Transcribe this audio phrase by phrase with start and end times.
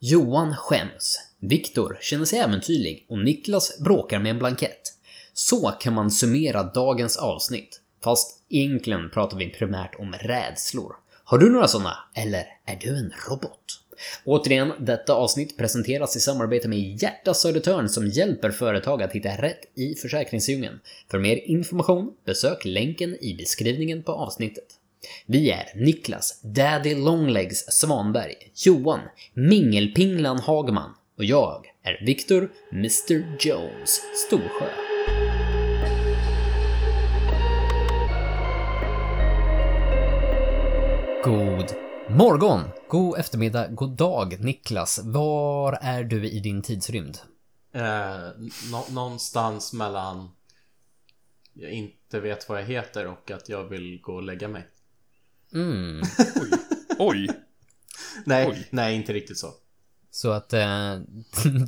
[0.00, 1.18] Johan skäms.
[1.40, 4.82] Viktor känner sig äventyrlig och Niklas bråkar med en blankett.
[5.32, 7.80] Så kan man summera dagens avsnitt.
[8.04, 10.96] Fast egentligen pratar vi primärt om rädslor.
[11.24, 11.98] Har du några sådana?
[12.14, 13.80] Eller är du en robot?
[14.24, 19.60] Återigen, detta avsnitt presenteras i samarbete med Hjärta Södertörn som hjälper företag att hitta rätt
[19.74, 20.80] i försäkringsdjungeln.
[21.10, 24.77] För mer information, besök länken i beskrivningen på avsnittet.
[25.26, 29.00] Vi är Niklas, Daddy Longlegs Svanberg, Johan,
[29.34, 34.68] Mingelpinglan Hagman och jag är Viktor, Mr Jones Storsjö.
[41.24, 41.66] God
[42.08, 45.00] morgon, god eftermiddag, god dag Niklas.
[45.04, 47.18] Var är du i din tidsrymd?
[47.72, 47.82] Eh,
[48.70, 50.28] nå någonstans mellan
[51.60, 54.66] jag inte vet vad jag heter och att jag vill gå och lägga mig.
[55.54, 56.02] Mm.
[56.40, 56.50] Oj.
[56.98, 57.28] Oj.
[58.24, 58.68] Nej, Oj.
[58.70, 59.54] nej inte riktigt så.
[60.10, 60.94] Så att eh,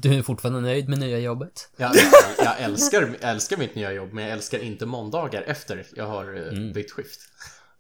[0.03, 1.71] du är fortfarande nöjd med nya jobbet?
[1.77, 1.93] Jag,
[2.39, 6.73] jag älskar, älskar mitt nya jobb men jag älskar inte måndagar efter jag har eh,
[6.73, 7.21] bytt skift.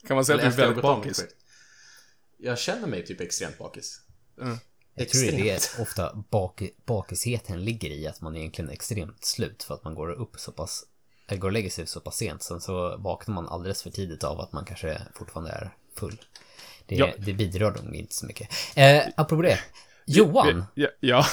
[0.06, 1.18] Kan man säga Eller att du är jag väldigt bakis?
[1.20, 1.36] skift.
[2.38, 4.00] Jag känner mig typ extremt bakis.
[4.94, 5.74] Jag tror det är Extremt.
[5.76, 9.94] det ofta bak, bakisheten ligger i, att man egentligen är extremt slut för att man
[9.94, 10.84] går upp så pass,
[11.28, 14.24] eller går och lägger sig så pass sent, sen så vaknar man alldeles för tidigt
[14.24, 15.76] av att man kanske fortfarande är.
[16.86, 17.08] Det, Ja.
[17.18, 18.48] det bidrar nog inte så mycket.
[18.76, 19.58] Eh, apropå det,
[20.06, 21.26] Johan, Ja, ja.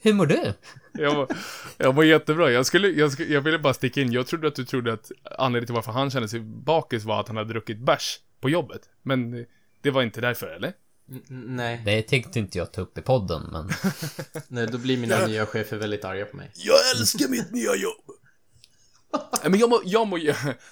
[0.00, 0.52] hur mår du?
[0.92, 1.28] Jag, mår,
[1.76, 2.50] jag mår jättebra.
[2.50, 4.12] Jag, skulle, jag, skulle, jag ville bara sticka in.
[4.12, 7.28] Jag trodde att du trodde att anledningen till varför han kände sig bakis var att
[7.28, 8.80] han hade druckit bärs på jobbet.
[9.02, 9.46] Men
[9.82, 10.72] det var inte därför, eller?
[11.10, 13.70] N- nej, Det tänkte inte jag ta upp i podden, men
[14.48, 16.50] nej, då blir mina nya chefer väldigt arga på mig.
[16.54, 18.04] Jag älskar mitt nya jobb!
[19.44, 20.20] Men jag mår, jag mår,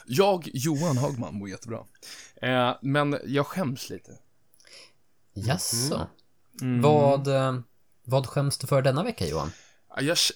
[0.06, 1.78] jag, Johan Hagman, mår jättebra.
[2.42, 4.10] Eh, men jag skäms lite.
[5.34, 6.06] jaså?
[6.60, 6.82] Mm.
[6.82, 7.60] Vad, eh,
[8.04, 9.50] vad skäms du för denna vecka, Johan?
[9.96, 10.16] Ja, Jag,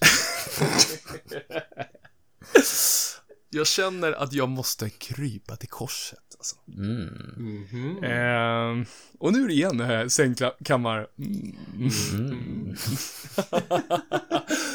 [3.51, 6.19] jag känner att jag måste krypa till korset.
[6.39, 6.57] Alltså.
[6.69, 7.07] Mm.
[7.37, 8.05] Mhm.
[8.05, 8.87] Ehm,
[9.19, 11.09] och nu är det igen det här sängkammar...
[11.19, 12.77] Mm.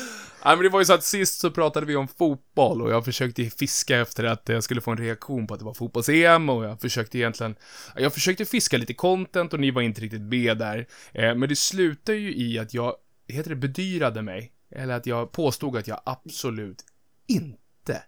[0.47, 3.05] Nej, men det var ju så att sist så pratade vi om fotboll och jag
[3.05, 6.65] försökte fiska efter att jag skulle få en reaktion på att det var fotbolls-EM och
[6.65, 7.55] jag försökte egentligen...
[7.95, 10.87] Jag försökte fiska lite content och ni var inte riktigt med där.
[11.11, 12.95] Eh, men det slutade ju i att jag,
[13.27, 14.53] heter det bedyrade mig?
[14.71, 16.85] Eller att jag påstod att jag absolut
[17.27, 18.03] inte,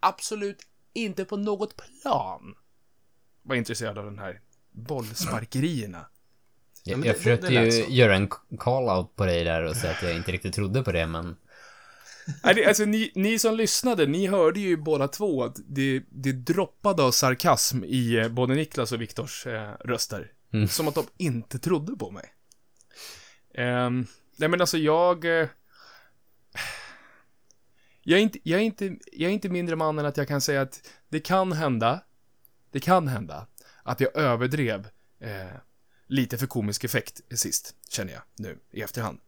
[0.00, 0.58] absolut
[0.92, 2.54] inte på något plan
[3.42, 4.40] var intresserad av den här
[4.72, 6.06] bollsparkerierna.
[6.86, 7.90] Jag, men jag det- försökte det lät ju så.
[7.90, 11.06] göra en call-out på dig där och säga att jag inte riktigt trodde på det,
[11.06, 11.36] men
[12.42, 17.02] det, alltså ni, ni som lyssnade, ni hörde ju båda två att det, det droppade
[17.02, 20.32] av sarkasm i eh, både Niklas och Viktors eh, röster.
[20.52, 20.68] Mm.
[20.68, 22.24] Som att de inte trodde på mig.
[23.54, 25.40] Ehm, nej men alltså jag...
[25.40, 25.48] Eh,
[28.02, 30.40] jag, är inte, jag, är inte, jag är inte mindre man än att jag kan
[30.40, 32.00] säga att det kan hända,
[32.70, 33.46] det kan hända,
[33.82, 34.88] att jag överdrev
[35.20, 35.56] eh,
[36.08, 39.18] lite för komisk effekt sist, känner jag nu i efterhand.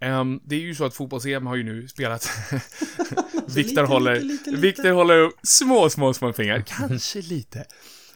[0.00, 2.28] Ehm, det är ju så att fotbolls-EM har ju nu spelat.
[3.54, 6.64] Viktor håller, lite, lite, håller upp små, små, små fingrar.
[6.66, 7.58] Kanske lite.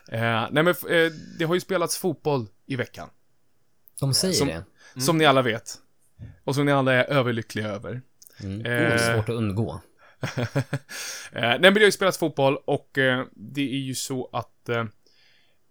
[0.08, 3.08] Eh, nej men, eh, det har ju spelats fotboll i veckan.
[4.00, 4.64] de säger Som- det.
[5.00, 5.78] Som ni alla vet.
[6.44, 8.02] Och som ni alla är överlyckliga över.
[8.40, 8.62] Mm.
[8.62, 9.80] Det är svårt att undgå.
[10.36, 10.46] eh,
[11.32, 12.90] nej men det har ju spelats fotboll och
[13.32, 14.68] det är ju så att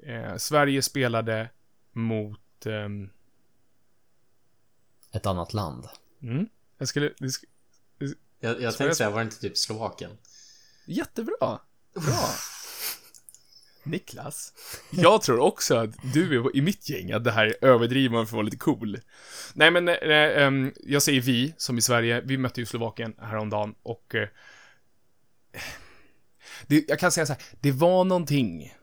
[0.05, 1.49] eh, eh, Sverige spelade
[1.91, 2.65] mot...
[2.65, 3.09] ehm,
[5.11, 5.87] Ett annat land.
[6.21, 6.47] mm,
[6.77, 7.09] jag skulle...
[7.09, 7.45] Sk-
[8.39, 10.11] Jag, jag tänkte säga, var det inte typ Slovakien?
[10.85, 11.59] jättebra.
[11.95, 12.29] Bra.
[13.83, 14.53] Niklas.
[14.91, 18.25] Jag tror också att du är i mitt gäng, att det här är överdriver man
[18.27, 18.99] för att vara lite cool.
[19.53, 19.95] Nej men, eh,
[20.43, 24.27] ehm, jag säger vi, som i Sverige, vi mötte ju Slovakien häromdagen och eh,
[26.67, 28.73] det, jag kan säga så här, det var någonting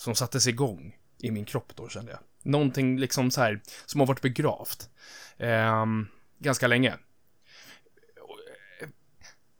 [0.00, 2.20] som sattes igång i min kropp då, kände jag.
[2.42, 4.90] Någonting liksom så här, som har varit begravt.
[5.38, 6.06] Ehm,
[6.38, 6.90] ganska länge.
[6.90, 8.88] Eh,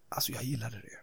[0.09, 0.99] Alltså, jag gillade det.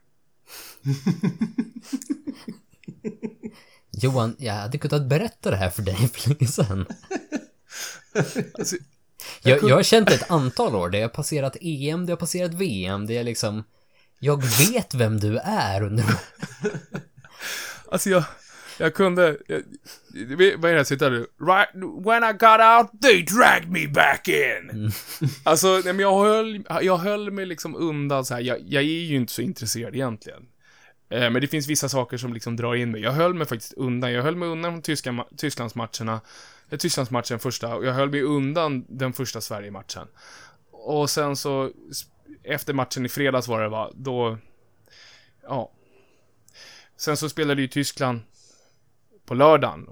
[4.01, 6.85] Johan, jag hade kunnat berätta det här för dig för länge sedan.
[8.53, 8.75] Alltså,
[9.41, 10.89] Jag, jag har känt det ett antal år.
[10.89, 13.63] Det har passerat EM, det har passerat VM, det är liksom...
[14.19, 16.05] Jag vet vem du är under...
[17.91, 18.23] Alltså jag,
[18.77, 19.61] jag kunde, jag,
[20.57, 21.19] vad är det jag sitter där?
[21.19, 21.69] Right,
[22.05, 24.91] when I got out, they dragged me back in.
[25.43, 28.41] Alltså, nej, men jag höll, jag höll mig liksom undan så här.
[28.41, 30.45] Jag, jag är ju inte så intresserad egentligen.
[31.09, 33.01] Eh, men det finns vissa saker som liksom drar in mig.
[33.01, 34.11] Jag höll mig faktiskt undan.
[34.11, 36.21] Jag höll mig undan från tyska, ma- Tysklandsmatcherna.
[36.79, 40.07] Tysklandsmatchen första, och jag höll mig undan den första Sverige-matchen.
[40.71, 41.71] Och sen så,
[42.43, 44.37] efter matchen i fredags var det va, då,
[45.43, 45.71] ja.
[46.97, 48.21] Sen så spelade ju Tyskland
[49.27, 49.87] på lördagen.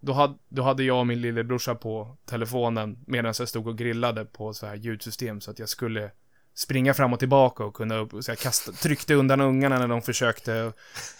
[0.00, 4.24] Då hade, då hade jag och min lillebrorsa på telefonen medan jag stod och grillade
[4.24, 6.10] på så här ljudsystem så att jag skulle
[6.54, 10.02] springa fram och tillbaka och kunna upp, så jag kasta, tryckte undan ungarna när de
[10.02, 10.72] försökte.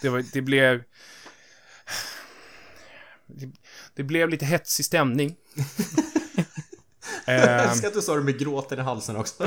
[0.02, 0.82] Det, var, det blev...
[3.26, 3.52] Det,
[3.94, 5.36] det blev lite hetsig stämning.
[7.26, 9.44] Jag älskar att du sa det med gråten i halsen också.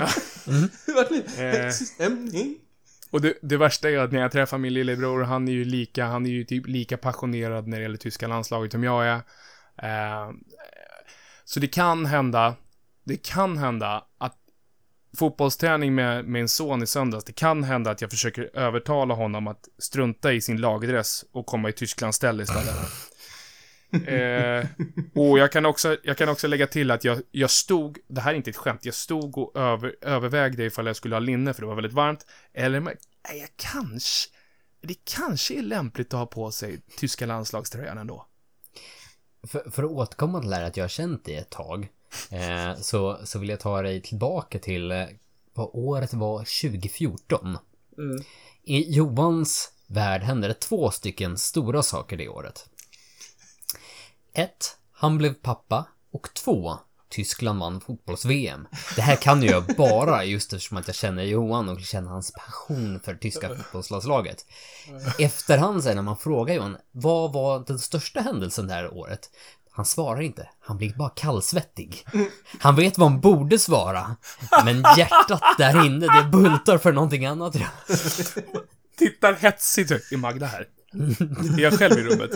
[0.47, 0.69] Mm.
[0.95, 1.65] Verkligen.
[1.65, 1.71] Eh.
[1.71, 2.57] Stämning
[3.11, 6.05] och det, det värsta är att när jag träffar min lillebror, han är ju lika,
[6.05, 9.15] han är ju typ lika passionerad när det gäller tyska landslaget som jag är.
[9.83, 10.31] Eh,
[11.45, 12.55] så det kan hända,
[13.03, 14.35] det kan hända att
[15.17, 19.67] fotbollsträning med min son i söndags, det kan hända att jag försöker övertala honom att
[19.77, 22.75] strunta i sin lagdress och komma i Tysklands ställe istället
[23.91, 24.65] eh,
[25.15, 28.31] och jag kan, också, jag kan också lägga till att jag, jag stod, det här
[28.31, 31.61] är inte ett skämt, jag stod och över, övervägde ifall jag skulle ha linne för
[31.61, 32.25] det var väldigt varmt.
[32.53, 32.95] Eller, nej,
[33.29, 34.29] jag kanske,
[34.81, 38.25] det kanske är lämpligt att ha på sig tyska landslagströjan ändå.
[39.47, 41.87] För, för att återkomma till det här att jag har känt dig ett tag.
[42.31, 45.05] Eh, så, så vill jag ta dig tillbaka till eh,
[45.53, 47.57] vad året var 2014.
[48.63, 52.69] I Johans värld hände det två stycken stora saker det året.
[54.37, 54.77] 1.
[54.93, 55.87] Han blev pappa.
[56.11, 56.77] Och 2.
[57.09, 58.67] Tyskland vann fotbolls-VM.
[58.95, 62.31] Det här kan ju jag bara just eftersom att jag känner Johan och känner hans
[62.31, 64.45] passion för tyska fotbollslandslaget.
[65.19, 69.29] Efterhand sen när man frågar Johan, vad var den största händelsen det här året?
[69.71, 70.49] Han svarar inte.
[70.59, 72.07] Han blir bara kallsvettig.
[72.59, 74.15] Han vet vad han borde svara.
[74.65, 77.55] Men hjärtat där inne, det bultar för någonting annat.
[78.97, 80.67] Tittar hetsigt i Magda här.
[81.57, 82.31] Är jag själv i rummet?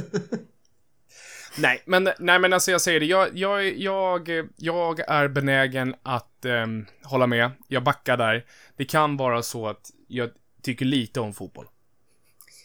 [1.57, 3.05] Nej, men, nej, men alltså jag säger det.
[3.05, 7.51] Jag, jag, jag, jag är benägen att ehm, hålla med.
[7.67, 8.45] Jag backar där.
[8.75, 10.29] Det kan vara så att jag
[10.61, 11.65] tycker lite om fotboll.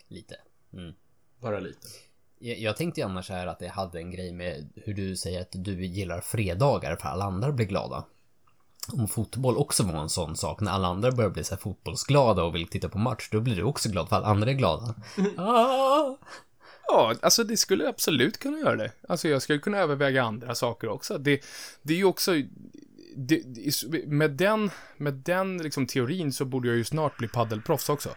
[0.08, 0.36] Lite.
[1.40, 1.88] Bara lite.
[2.38, 5.40] Jag, jag tänkte ju annars här att det hade en grej med hur du säger
[5.40, 8.04] att du gillar fredagar för alla andra blir glada.
[8.92, 12.42] Om fotboll också var en sån sak, när alla andra börjar bli så här fotbollsglada
[12.42, 14.94] och vill titta på match, då blir du också glad för alla andra är glada.
[15.36, 16.16] Ah.
[16.88, 18.92] Ja, alltså det skulle absolut kunna göra det.
[19.08, 21.18] Alltså jag skulle kunna överväga andra saker också.
[21.18, 21.44] Det,
[21.82, 22.32] det är ju också...
[23.16, 27.88] Det, det, med den, med den liksom teorin så borde jag ju snart bli paddelproffs
[27.88, 28.10] också.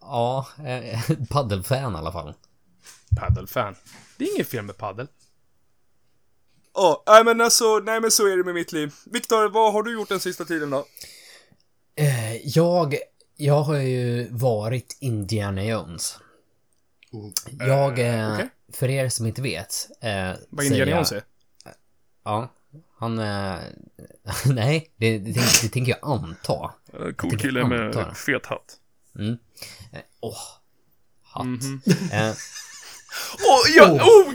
[0.00, 1.00] Ja, eh,
[1.30, 2.34] paddelfan i alla fall.
[3.16, 3.74] Paddelfan.
[4.16, 5.08] Det är inget fel med paddel.
[6.74, 8.94] Ja, nej men alltså, nej men så är det med mitt liv.
[9.04, 10.86] Viktor, vad har du gjort den sista tiden då?
[11.96, 12.96] Eh, jag,
[13.40, 16.18] jag har ju varit Indiana Jones.
[17.58, 18.48] Jag, eh, okej.
[18.72, 19.88] för er som inte vet.
[20.00, 21.22] Eh, Vad Indiana jag- Jones är?
[22.24, 22.52] Ja,
[22.98, 23.18] han...
[23.18, 23.58] Eh,
[24.46, 26.72] nej, det, det, tänker, det tänker jag anta.
[26.92, 28.76] Eh, Cool kille med fet hatt.
[29.18, 29.38] Mm.
[29.92, 30.38] Eh, Åh,
[31.22, 31.44] hatt.
[31.46, 31.80] Mhm.
[32.12, 32.32] Eh,
[33.38, 34.34] Oh, ja, oh,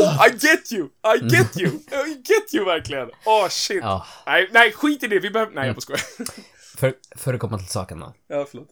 [0.00, 0.86] oh, I get you!
[0.86, 1.70] I get you!
[2.06, 3.08] I get you verkligen!
[3.26, 3.82] Oh shit!
[3.82, 5.52] ja, Nej, nej, skit i det, vi behöver...
[5.52, 5.98] Nej, jag får skoja.
[6.76, 8.14] För, för att komma till saken då.
[8.28, 8.68] Ja, förlåt.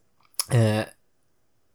[0.50, 0.84] Eh,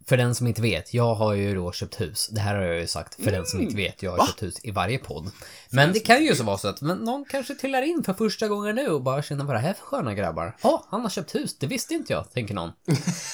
[0.05, 2.27] för den som inte vet, jag har ju då köpt hus.
[2.31, 4.03] Det här har jag ju sagt för den som inte vet.
[4.03, 5.31] Jag har köpt hus i varje podd.
[5.71, 8.47] Men det kan ju så vara så att men någon kanske trillar in för första
[8.47, 10.55] gången nu och bara känner vad det här för sköna grabbar?
[10.63, 11.57] Ja, han har köpt hus.
[11.57, 12.71] Det visste inte jag, tänker någon.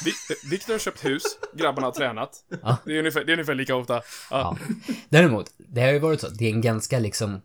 [0.05, 2.43] Vi- Viktor har köpt hus, grabbarna har tränat.
[2.63, 2.77] Ja.
[2.85, 3.93] Det, är ungefär, det är ungefär lika ofta.
[3.93, 4.01] Ja.
[4.29, 4.57] Ja.
[5.09, 6.29] Däremot, det har ju varit så.
[6.29, 7.41] Det är en ganska liksom,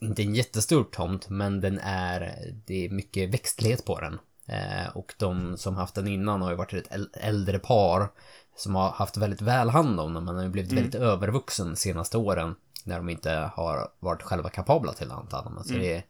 [0.00, 2.34] inte en jättestor tomt, men den är,
[2.66, 4.18] det är mycket växtlighet på den.
[4.48, 8.08] Eh, och de som haft den innan har ju varit ett äl- äldre par
[8.56, 11.76] som har haft väldigt väl hand om den, men har ju blivit väldigt övervuxen de
[11.76, 15.66] senaste åren när de inte har varit själva kapabla till allt annat.
[15.66, 16.02] Så det,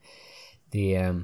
[0.70, 1.14] det,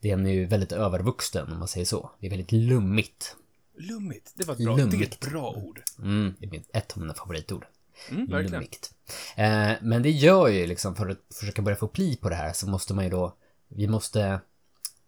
[0.00, 2.10] den är ju väldigt övervuxen om man säger så.
[2.20, 3.36] Det är väldigt lummigt.
[3.78, 5.82] Lummigt, det var ett bra, det är ett bra ord.
[5.98, 7.66] Mm, det är ett av mina favoritord.
[8.10, 8.52] Mm, verkligen.
[8.52, 8.94] Lummigt.
[9.36, 12.52] Eh, men det gör ju liksom för att försöka börja få pli på det här
[12.52, 13.36] så måste man ju då,
[13.68, 14.40] vi måste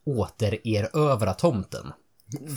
[0.06, 1.92] återerövra tomten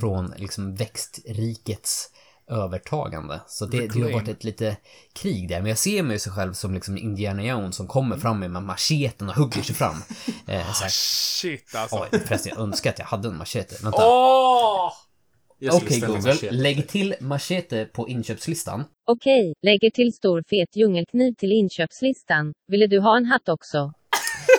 [0.01, 2.10] från liksom växtrikets
[2.51, 3.42] övertagande.
[3.48, 4.77] Så det, det har varit ett lite
[5.13, 5.60] krig där.
[5.62, 9.30] Men jag ser mig så själv som liksom Indiana Jones som kommer fram med macheten
[9.30, 9.96] och hugger sig fram.
[10.48, 12.08] Eh, så här, Shit alltså.
[12.12, 13.75] oj, förresten, jag önskar att jag hade en machete.
[13.84, 14.01] Vänta.
[15.56, 16.51] Skulle Okej ställa Google, machete.
[16.51, 18.84] lägg till machete på inköpslistan.
[19.08, 22.54] Okej, lägger till stor fet djungelkniv till inköpslistan.
[22.68, 23.94] Ville du ha en hatt också?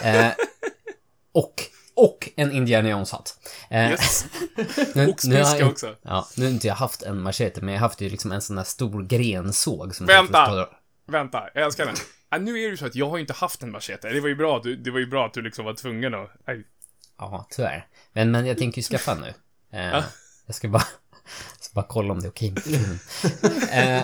[0.03, 0.31] Eh,
[1.33, 1.55] och,
[1.99, 3.39] och en Indiana Jones-hatt.
[3.71, 4.25] Eh, Yes.
[4.95, 5.97] nu, nu har jag, också.
[6.03, 8.43] Ja, nu har inte jag haft en machete, men jag har haft ju liksom en
[8.43, 10.57] sån där stor grensåg som Vänta!
[10.57, 10.69] jag
[11.13, 11.95] Vänta, jag älskar den.
[12.29, 14.09] Ah, nu är det ju så att jag har ju inte haft en machete.
[14.09, 16.15] Det var ju bra att du, det var ju bra att du liksom var tvungen
[16.15, 16.31] att...
[16.47, 16.65] Aj.
[17.19, 17.87] Ja, tyvärr.
[18.13, 19.35] Men, men jag tänker ju skaffa nu.
[19.73, 20.05] Eh,
[20.47, 20.83] jag ska bara,
[21.61, 22.99] ska bara kolla om det är okej filmen.
[23.73, 24.03] eh,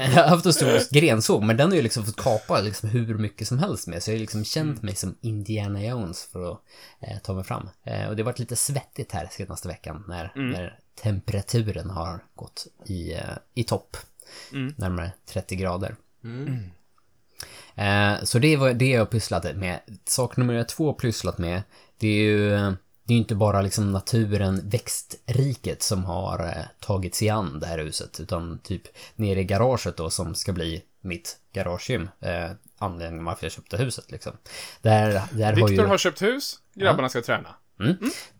[0.14, 3.14] jag har haft en stor grensåg, men den har ju liksom fått kapa liksom hur
[3.14, 4.02] mycket som helst med.
[4.02, 6.60] Så jag har liksom känt mig som Indiana Jones för att
[7.00, 7.68] eh, ta mig fram.
[7.84, 12.66] Eh, och det har varit lite svettigt här senaste veckan när, när temperaturen har gått
[12.86, 13.20] i, eh,
[13.54, 13.96] i topp.
[14.76, 15.96] Närmare 30 grader.
[17.74, 19.80] Eh, så det var det jag har pysslat med.
[20.04, 21.62] Sak nummer två pysslat med,
[21.98, 22.74] det är ju
[23.10, 27.66] det är ju inte bara liksom naturen, växtriket som har eh, tagit sig an det
[27.66, 28.82] här huset, utan typ
[29.16, 32.08] nere i garaget då som ska bli mitt garagegym.
[32.20, 34.32] Eh, anledningen varför jag köpte huset liksom.
[34.82, 35.86] Där, där har Viktor ju...
[35.86, 37.54] har köpt hus, grabbarna ska träna.
[37.80, 37.96] Mm.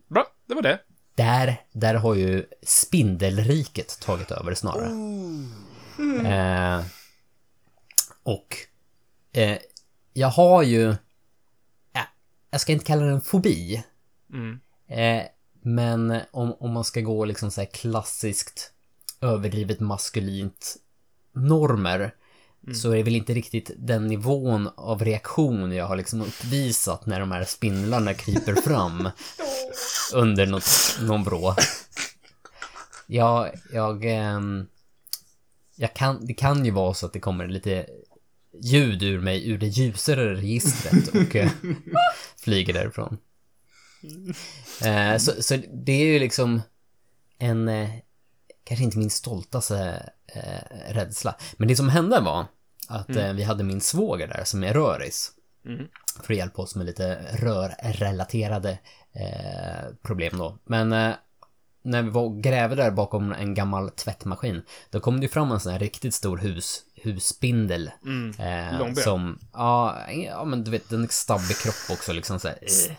[0.09, 0.79] Bra, det var det.
[1.15, 4.91] Där, där har ju spindelriket tagit över snarare.
[6.27, 6.85] Eh,
[8.23, 8.57] och
[9.33, 9.59] eh,
[10.12, 10.95] jag har ju,
[11.93, 12.03] ja,
[12.50, 13.85] jag ska inte kalla det en fobi.
[14.33, 14.61] Mm.
[14.89, 15.27] Eh,
[15.63, 18.73] men om, om man ska gå liksom så här klassiskt
[19.21, 20.77] överdrivet maskulint
[21.33, 22.15] normer
[22.75, 27.21] så är det väl inte riktigt den nivån av reaktion jag har liksom uppvisat när
[27.21, 29.09] de här spindlarna kryper fram
[30.15, 31.55] under något, någon vrå.
[33.07, 34.67] Jag, jag, ehm,
[35.77, 37.87] jag kan, det kan ju vara så att det kommer lite
[38.63, 41.51] ljud ur mig ur det ljusare registret och eh,
[42.37, 43.19] flyger därifrån.
[44.85, 46.62] Eh, så, så det är ju liksom
[47.38, 47.90] en, eh,
[48.64, 51.35] kanske inte min stoltaste eh, rädsla.
[51.57, 52.47] Men det som hände var
[52.88, 55.33] att eh, vi hade min svåger där som är röris.
[56.23, 58.78] För att hjälpa oss med lite rörrelaterade
[59.12, 60.59] eh, problem då.
[60.64, 61.14] Men eh,
[61.83, 65.52] när vi var och grävde där bakom en gammal tvättmaskin, då kom det ju fram
[65.52, 67.90] en sån här riktigt stor hus, husspindel.
[68.38, 69.04] Eh, Långben.
[69.04, 72.97] som, ja, ja men du vet, en stabbig kropp också liksom så här, eh.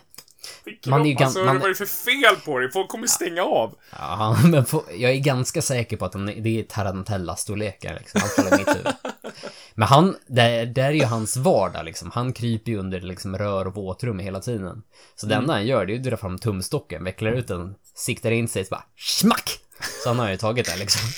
[0.86, 2.72] Man är ju alltså, man- vad är det för fel på dig?
[2.72, 3.74] Folk kommer stänga av.
[3.98, 8.22] Ja, men på, jag är ganska säker på att den, det är Tarantella-storlekar liksom, i
[8.22, 8.92] alla fall i mitt huvud.
[9.74, 12.10] Men han, där, där är ju hans vardag liksom.
[12.10, 14.82] Han kryper ju under liksom rör och våtrum hela tiden.
[15.14, 18.30] Så det enda han gör det är att dra fram tumstocken, vecklar ut den, siktar
[18.30, 19.58] in sig, så bara smack!
[20.02, 21.08] Så han har ju tagit det liksom.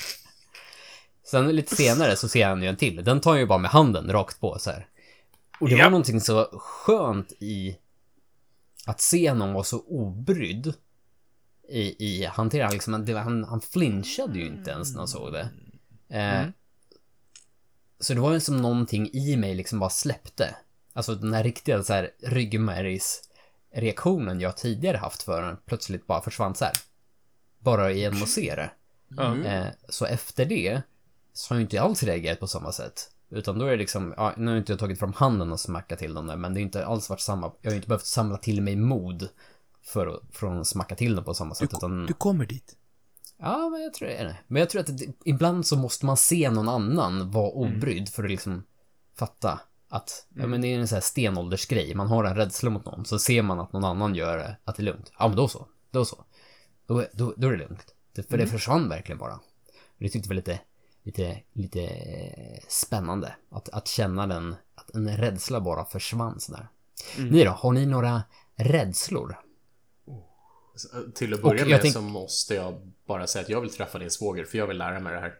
[1.31, 3.03] Sen lite senare så ser han ju en till.
[3.03, 4.87] Den tar han ju bara med handen rakt på så här.
[5.59, 5.83] Och det Ja.
[5.83, 7.75] var någonting så skönt i
[8.85, 10.73] att se någon vara så obrydd
[11.69, 12.73] i, i hanteringen.
[12.73, 15.49] Liksom, det var- han, han flinchade ju inte ens när han såg det.
[16.09, 16.41] Eh,
[17.99, 20.55] Så det var ju som någonting i mig liksom bara släppte.
[20.93, 26.55] Alltså den här riktiga så här ryggmärgsreaktionen jag tidigare haft för den plötsligt bara försvann
[26.55, 26.73] så här.
[27.59, 28.71] Bara genom att se det.
[29.45, 30.81] Eh, så efter det
[31.33, 33.11] så har jag inte alls reagerat på samma sätt.
[33.29, 35.99] Utan då är det liksom, ja, nu har jag inte tagit fram handen och smackat
[35.99, 38.37] till dem där, men det har inte alls varit samma, jag har inte behövt samla
[38.37, 39.29] till mig mod
[39.83, 41.69] för att, för att smacka till dem på samma sätt.
[41.73, 42.75] utan, kommer dit.
[43.37, 44.37] Ja, men jag tror det är det.
[44.47, 47.77] Men jag tror att det, ibland så måste man se någon annan vara Mm.
[47.77, 48.63] obrydd för att liksom
[49.17, 51.95] fatta att, ja men det är en sån här stenåldersgrej.
[51.95, 54.75] Man har en rädsla mot någon, så ser man att någon annan gör det, att
[54.75, 55.11] det är lugnt.
[55.19, 55.67] Ja, men då så.
[55.91, 56.23] Då så.
[56.87, 57.95] Då, då, då är det lugnt.
[58.15, 58.45] Det, för Mm.
[58.45, 59.39] det försvann verkligen bara.
[59.97, 60.59] Det tyckte jag var lite,
[61.05, 61.89] lite, lite
[62.67, 63.35] spännande.
[63.51, 66.67] Att, att känna den, att en rädsla bara försvann sådär.
[67.17, 67.29] Mm.
[67.29, 68.23] Ni då, har ni några
[68.55, 69.39] rädslor?
[71.15, 74.11] Till att börja med tänk- så måste jag bara säga att jag vill träffa din
[74.11, 75.33] svåger, för jag vill lära mig det här.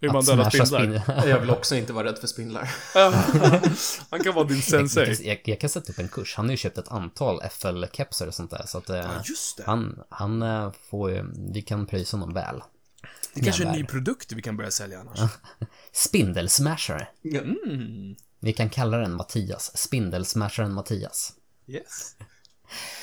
[0.00, 0.78] Hur man Att dödar spindlar.
[0.78, 1.26] spindlar?
[1.26, 2.70] Jag vill också inte vara rädd för spindlar.
[4.10, 5.06] Han kan vara din sensei.
[5.08, 6.34] jag, jag, jag kan sätta upp en kurs.
[6.36, 8.64] Han har ju köpt ett antal FL-kepsar och sånt där.
[8.66, 9.62] Så att eh, just det.
[9.66, 12.62] han, han eh, får ju, vi kan pröjsa honom väl.
[13.34, 15.18] Det kanske är en ny produkt vi kan börja sälja annars.
[15.92, 17.08] Spindelsmashare.
[17.24, 18.16] Mm.
[18.40, 19.76] Vi kan kalla den Mattias.
[19.76, 21.32] Spindelsmasharen Mattias.
[21.66, 22.16] Yes.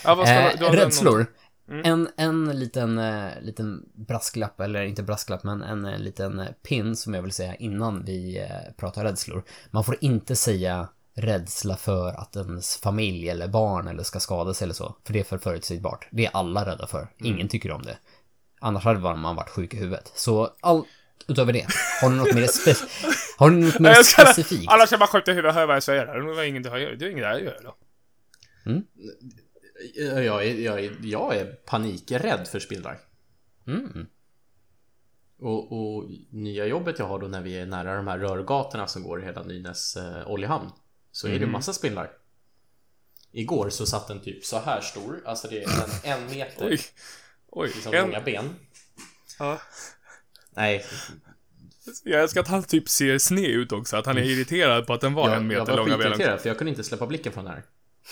[0.04, 1.26] Ja, vad ska Eh, har rädslor.
[1.70, 1.82] Mm.
[1.86, 6.96] En, en liten, eh, liten brasklapp, eller inte brasklapp, men en eh, liten eh, pin
[6.96, 9.44] som jag vill säga innan vi eh, pratar rädslor.
[9.72, 14.74] Man får inte säga rädsla för att ens familj eller barn eller ska skadas eller
[14.74, 14.96] så.
[15.04, 16.08] För det är för förutsägbart.
[16.12, 17.00] Det är alla rädda för.
[17.00, 17.12] Mm.
[17.34, 17.98] Ingen tycker om det.
[18.66, 20.12] Annars hade man varit sjuk i huvudet.
[20.16, 20.88] Så allt
[21.28, 21.68] utöver det.
[22.02, 22.88] Har ni något mer, spe-
[23.38, 24.72] har ni något mer Jag ska- specifikt?
[24.72, 26.06] Annars är bara skjuta i huvudet höra vad jag säger.
[26.06, 26.96] Det var inget att göra.
[26.96, 27.76] Det är inget att göra då.
[30.24, 32.98] Jag är, jag är, jag är panikrädd för spindlar.
[33.68, 34.06] Mm.
[35.40, 39.04] Och, och nya jobbet jag har då när vi är nära de här rörgatorna som
[39.04, 40.70] går i hela Nynäs eh, oljehamn
[41.12, 42.12] Så är det massa spindlar.
[43.32, 46.80] Igår så satt den typ så här stor, alltså det är en, en meter, Oj.
[47.56, 47.68] Oj.
[47.76, 48.02] liksom En...
[48.02, 48.56] långa ben.
[49.40, 49.62] Ja.
[50.56, 50.86] Nej,
[52.04, 55.02] Jag älskar att han typ ser sned ut också, att han är irriterad på att
[55.02, 57.08] den var en Jag, jag meter var lång av skitirriterad för jag kunde inte släppa
[57.08, 57.64] blicken från den här.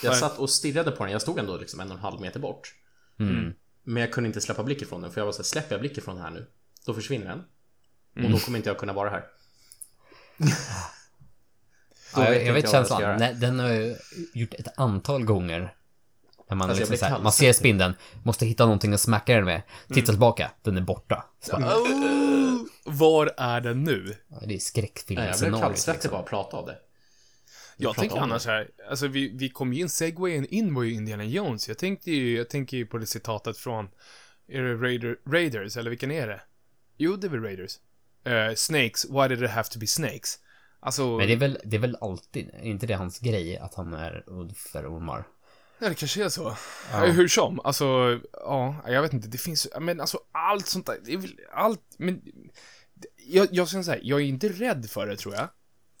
[0.02, 0.20] Jag Nej.
[0.20, 2.74] satt och stirrade på den, jag stod ändå liksom en och en halv meter bort.
[3.20, 3.54] Mm.
[3.82, 5.80] Men jag kunde inte släppa blicken från den för jag var så här, släpper jag
[5.80, 6.46] blicken från den här nu,
[6.86, 7.42] då försvinner den.
[8.16, 8.26] Mm.
[8.26, 9.24] Och då kommer inte jag kunna vara här.
[12.16, 13.02] Ja, vet jag, inte jag vet jag vad jag ska känslan.
[13.02, 13.18] göra.
[13.18, 13.96] Nej, Den har jag
[14.34, 15.74] gjort ett antal gånger.
[16.54, 19.00] När man, Alltså, jag liksom blir så här, man ser spindeln, måste hitta någonting att
[19.00, 19.62] smacka den med.
[19.88, 20.04] Tittar Mm.
[20.06, 21.24] tillbaka, den är borta.
[21.52, 24.16] Oh, var är den nu?
[24.46, 24.58] det är
[25.16, 26.10] Nej, jag blev kallsvettig Liksom.
[26.10, 26.76] bara att prata av det.
[27.76, 30.82] Jag pratar tänker om annars här, alltså vi, vi kom ju in, segwayen in var
[30.82, 31.68] ju Indiana Jones.
[31.68, 33.88] Jag tänkte ju, jag tänker ju på det citatet från,
[34.48, 36.40] är det Raider, Raiders, eller vilken är det?
[36.96, 37.72] Jo, det är väl Raiders.
[38.24, 40.38] Eh, snakes, why did it have to be snakes?
[40.80, 43.74] Alltså, Men det är, väl, det är väl alltid, är inte det hans grej, att
[43.74, 45.24] han är rädd för ormar?
[45.78, 46.56] Ja det kanske är så.
[46.92, 46.98] Ja.
[46.98, 51.12] Hur som, alltså, ja, jag vet inte, det finns, men alltså allt sånt där, det
[51.12, 52.22] är väl allt, men
[53.26, 55.48] jag, jag ska säga, jag är inte rädd för det tror jag.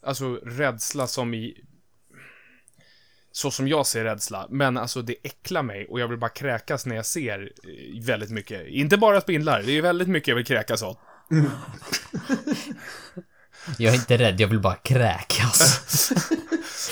[0.02, 1.64] Alltså rädsla som i
[3.32, 6.86] så som jag ser rädsla, men alltså det äcklar mig och jag vill bara kräkas
[6.86, 8.66] när jag ser eh, väldigt mycket.
[8.66, 10.98] Inte bara spindlar, det är väldigt mycket jag vill kräkas åt.
[13.78, 15.82] Jag är inte rädd, jag vill bara kräkas.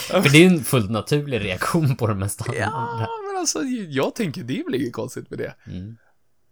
[0.08, 2.58] för det är en fullt naturlig reaktion på det mesta andra.
[2.58, 5.54] Ja, men alltså jag tänker det är väl inget konstigt med det.
[5.66, 5.96] Mm.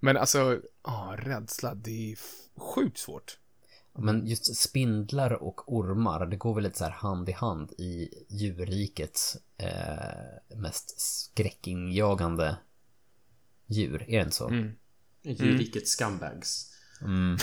[0.01, 2.19] Men alltså, ja, rädsla, det är
[2.61, 3.37] sjukt svårt.
[3.99, 8.09] Men just spindlar och ormar, det går väl lite så här hand i hand i
[8.29, 12.57] djurrikets eh, mest skräckinjagande
[13.67, 14.49] djur, är det inte så?
[14.49, 14.73] Mm.
[15.23, 16.70] Djurrikets scumbags.
[17.03, 17.37] Mm.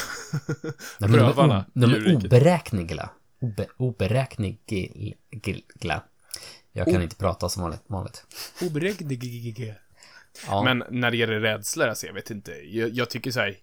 [1.00, 3.10] De Rövarna, o- de är oberäkneliga.
[3.40, 6.02] Obe, oberäkneliga.
[6.72, 7.82] Jag kan inte prata som vanligt.
[7.88, 8.26] vanligt.
[8.62, 9.76] Oberäknelig.
[10.48, 10.64] Ja.
[10.64, 12.52] Men när det gäller rädslor, alltså jag vet inte.
[12.52, 13.58] Jag, jag tycker så här.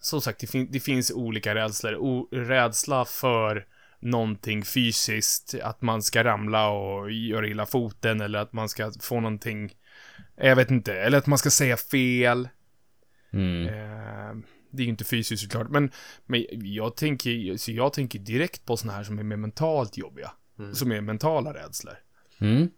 [0.00, 1.96] Som sagt, det, fin det finns olika rädslor.
[1.96, 3.66] O rädsla för
[4.00, 9.20] någonting fysiskt, att man ska ramla och göra illa foten eller att man ska få
[9.20, 9.72] någonting,
[10.36, 12.48] jag vet inte, eller att man ska säga fel.
[13.32, 13.68] Mm.
[13.68, 15.90] Eh, det är ju inte fysiskt såklart, men,
[16.26, 20.32] men jag tänker, så jag tänker direkt på såna här som är mer mentalt jobbiga.
[20.72, 21.94] Som är mentala rädslor.
[22.38, 22.70] Mm.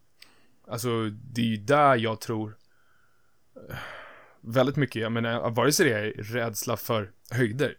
[0.69, 2.57] Alltså, det är ju där jag tror
[4.41, 7.79] väldigt mycket, jag menar, vare sig det är rädsla för höjder.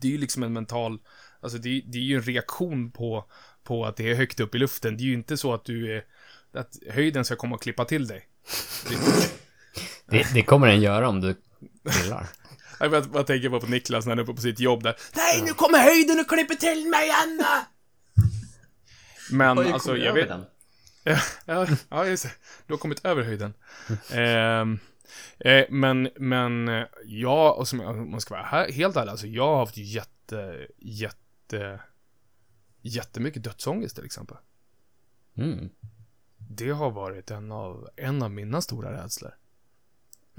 [0.00, 0.98] Det är ju liksom en mental,
[1.40, 3.24] alltså det, det är ju en reaktion på,
[3.62, 4.96] på att det är högt upp i luften.
[4.96, 6.04] Det är ju inte så att du är,
[6.52, 8.28] att höjden ska komma och klippa till dig.
[10.06, 11.34] Det, det kommer den göra om du
[12.02, 12.26] gillar.
[12.80, 14.96] Jag bara tänker bara på Niklas när han är uppe på sitt jobb där.
[15.16, 17.66] Nej, nu kommer höjden och klipper till mig, Anna!
[19.30, 20.28] Men Har ju alltså, jag vet...
[20.28, 20.44] den.
[21.44, 22.30] Ja, ja, just det.
[22.66, 23.54] Du har kommit över höjden.
[24.10, 24.78] Ehm,
[25.38, 29.26] eh, men, men, eh, ja, och som, om man ska vara här, helt ärlig, alltså
[29.26, 31.80] jag har haft jätte, jätte,
[32.80, 34.36] jättemycket dödsångest till exempel.
[35.36, 35.70] Mm.
[36.50, 39.34] Det har varit en av, en av mina stora rädslor.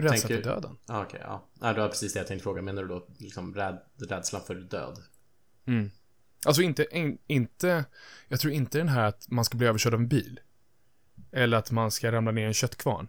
[0.02, 0.78] Rädsla Tänker- för döden.
[0.88, 1.48] Ah, Okej, ja.
[1.54, 2.62] Nej, det var precis det jag tänkte fråga.
[2.62, 5.00] Menar du då liksom räd, rädslan för död?
[5.66, 5.92] Mm.
[6.46, 7.86] Alltså inte, in, inte,
[8.28, 10.40] jag tror inte den här att man ska bli överkörd av en bil.
[11.32, 13.08] Eller att man ska ramla ner i en köttkvarn.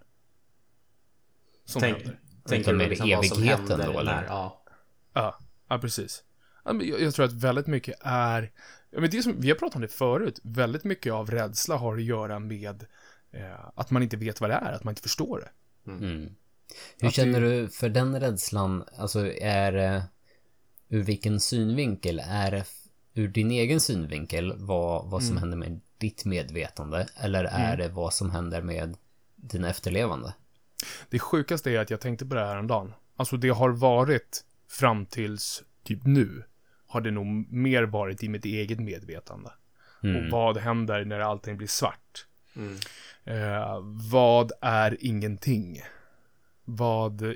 [1.65, 2.21] Som Tänk, händer.
[2.45, 4.15] tänker med du liksom evigheten då, eller?
[4.15, 4.65] när, ja.
[5.13, 6.25] Ja, ja precis.
[6.65, 8.53] Ja, jag, jag tror att väldigt mycket är,
[8.91, 11.95] ja, men det som, vi har pratat om det förut, väldigt mycket av rädsla har
[11.97, 12.87] att göra med
[13.31, 15.51] eh, att man inte vet vad det är, att man inte förstår det.
[15.91, 16.35] Mm.
[17.01, 18.85] Hur Att känner du för den rädslan?
[18.97, 20.03] Alltså är det
[20.89, 22.23] ur vilken synvinkel?
[22.27, 22.65] Är det
[23.15, 27.07] ur din egen synvinkel vad, vad som händer med ditt medvetande?
[27.17, 28.97] Eller är det vad som händer med
[29.37, 30.35] dina efterlevande?
[31.09, 32.95] Det sjukaste är att jag tänkte på det här en dagen.
[33.17, 36.45] Alltså det har varit fram tills typ nu,
[36.87, 39.51] har det nog mer varit i mitt eget medvetande.
[40.03, 42.27] Och vad händer när allting blir svart?
[42.57, 42.77] Mm.
[43.25, 43.79] Eh,
[44.13, 45.83] vad är ingenting?
[46.65, 47.35] Vad...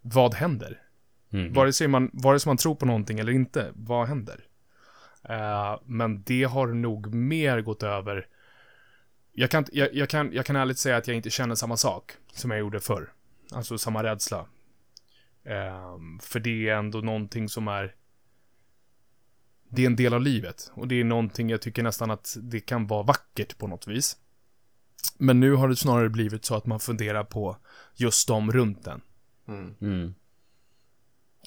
[0.00, 0.82] Vad händer?
[1.30, 1.52] Mm.
[1.52, 4.44] Vare, sig man, vare sig man tror på någonting eller inte, vad händer?
[5.28, 8.26] Eh, men det har nog mer gått över...
[9.32, 12.12] Jag kan, jag, jag, kan, jag kan ärligt säga att jag inte känner samma sak
[12.32, 13.12] som jag gjorde förr.
[13.50, 14.46] Alltså samma rädsla.
[15.44, 17.94] Eh, för det är ändå någonting som är...
[19.68, 20.70] Det är en del av livet.
[20.74, 24.16] Och det är någonting jag tycker nästan att det kan vara vackert på något vis.
[25.18, 27.56] Men nu har det snarare blivit så att man funderar på
[27.94, 29.00] just de runt den.
[29.48, 29.74] Mm.
[29.80, 30.14] Mm.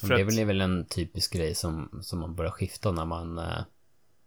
[0.01, 2.91] För det är att- väl, är väl en typisk grej som, som man börjar skifta
[2.91, 3.61] när man, eh,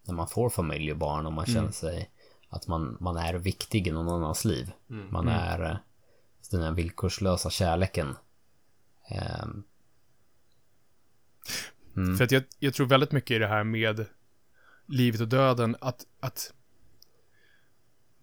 [0.05, 2.11] när man får familj och barn och man känner sig
[2.49, 4.73] att man, man är viktig i någon annans liv.
[5.11, 5.77] Man är eh,
[6.51, 8.17] den här villkorslösa kärleken.
[9.09, 9.65] Ehm,
[12.17, 14.07] För att jag, jag tror väldigt mycket i det här med
[14.87, 16.53] livet och döden, att, att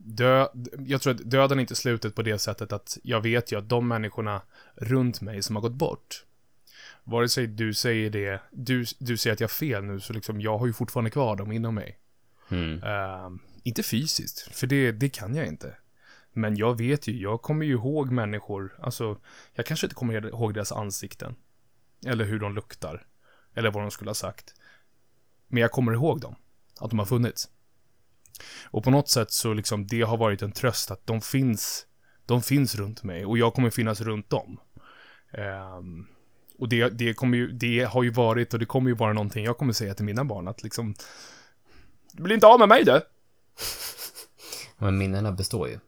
[0.06, 0.48] dö,
[0.86, 3.70] jag tror att döden är inte slutet på det sättet att jag vet ju att
[3.70, 4.41] de människorna
[4.76, 6.26] runt mig som har gått bort,
[7.04, 10.41] vare sig du säger det, du, du säger att jag har fel nu, så liksom
[10.41, 12.00] jag har ju fortfarande kvar dem inom mig.
[12.50, 12.84] Mm.
[12.84, 15.78] Ehm, inte fysiskt, för det, det kan jag inte.
[16.34, 19.18] Men jag vet ju, jag kommer ju ihåg människor, alltså,
[19.54, 21.36] jag kanske inte kommer ihåg deras ansikten.
[22.06, 23.06] Eller hur de luktar.
[23.54, 24.56] Eller vad de skulle ha sagt.
[25.48, 26.36] Men jag kommer ihåg dem.
[26.80, 27.50] Att de har funnits.
[28.65, 31.86] Och på något sätt så liksom, det har varit en tröst att de finns,
[32.26, 34.60] de finns runt mig och jag kommer finnas runt dem.
[35.32, 36.08] Ehm,
[36.60, 39.45] och det, det kommer ju, det har ju varit och det kommer ju vara någonting
[39.45, 40.95] jag kommer säga till mina barn att liksom,
[42.12, 43.02] du blir inte av med mig du!
[44.78, 45.80] Men minnena består ju.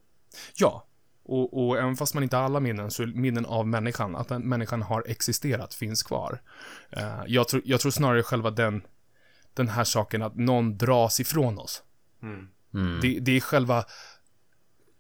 [0.56, 0.84] Ja.
[1.24, 4.28] Och, och även fast man inte har alla minnen, så är minnen av människan, att
[4.28, 6.42] den människan har existerat, finns kvar.
[6.90, 8.82] Eh, jag, tror, jag tror snarare själva den,
[9.54, 11.84] den här saken att någon dras ifrån oss.
[12.22, 12.48] Mm.
[12.74, 13.00] Mm.
[13.02, 13.86] Det, det är själva,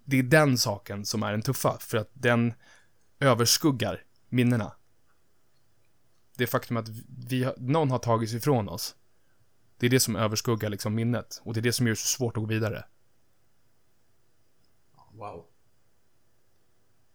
[0.03, 2.53] det är den saken som är den tuffa, för att den
[3.19, 4.73] överskuggar minnena.
[6.35, 6.87] Det faktum att
[7.29, 8.95] vi, någon har tagits ifrån oss,
[9.77, 11.41] det är det som överskuggar liksom minnet.
[11.43, 12.85] Och det är det som gör det så svårt att gå vidare.
[15.11, 15.45] Wow.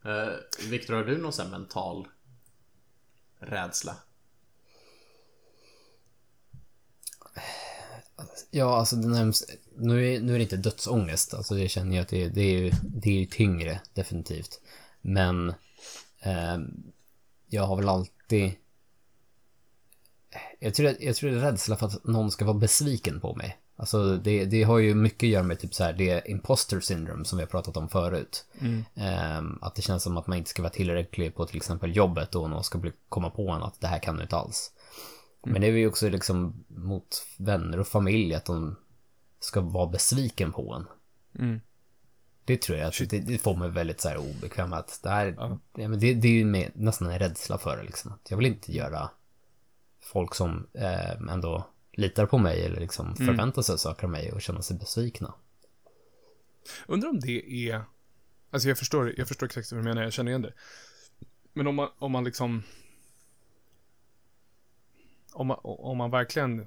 [0.05, 2.09] Eh, Viktor, har du någon sån mental
[3.39, 3.97] rädsla?
[8.55, 11.35] Ja, alltså det närmast, nu, är, nu är det inte dödsångest.
[11.35, 14.61] Alltså jag känner ju att det, det, är, ju, det är ju tyngre, definitivt.
[15.01, 15.49] Men
[16.21, 16.59] eh,
[17.49, 18.53] jag har väl alltid...
[20.61, 23.59] Jag tror, jag tror det är rädsla för att någon ska vara besviken på mig.
[23.77, 27.25] Alltså det, det har ju mycket att göra med typ så här, det imposter syndrome
[27.25, 28.45] som vi har pratat om förut.
[28.95, 32.35] Ehm, att det känns som att man inte ska vara tillräcklig på till exempel jobbet
[32.35, 34.73] och någon ska bli, komma på en att det här kan du inte alls.
[35.43, 38.77] Men det är ju också liksom mot vänner och familj att de
[39.41, 40.87] ska vara besviken på en.
[41.45, 41.61] Mm.
[42.45, 45.35] Det tror jag att det, det får mig väldigt så här obekväm att det här,
[45.39, 45.59] Ja.
[45.89, 48.13] det, det är ju med, nästan en rädsla för det liksom.
[48.13, 49.11] Att jag vill inte göra
[50.01, 54.43] folk som eh, ändå litar på mig eller liksom förväntar sig saker av mig och
[54.43, 55.35] känna sig besvikna.
[56.87, 57.85] Undrar om det är...
[58.51, 60.53] Alltså jag förstår, jag förstår exakt vad du menar, jag känner igen det.
[61.53, 62.63] Men om man, om man liksom...
[65.33, 66.67] Om man, om man verkligen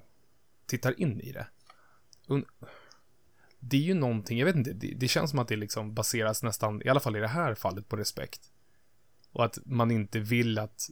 [0.65, 1.47] tittar in i det.
[3.59, 6.43] Det är ju någonting, jag vet inte, det, det känns som att det liksom baseras
[6.43, 8.51] nästan, i alla fall i det här fallet, på respekt.
[9.31, 10.89] Och att man inte vill att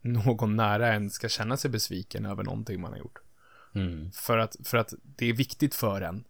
[0.00, 3.18] någon nära en ska känna sig besviken över någonting man har gjort.
[3.74, 4.12] Mm.
[4.12, 6.24] För att, för att det är viktigt för en,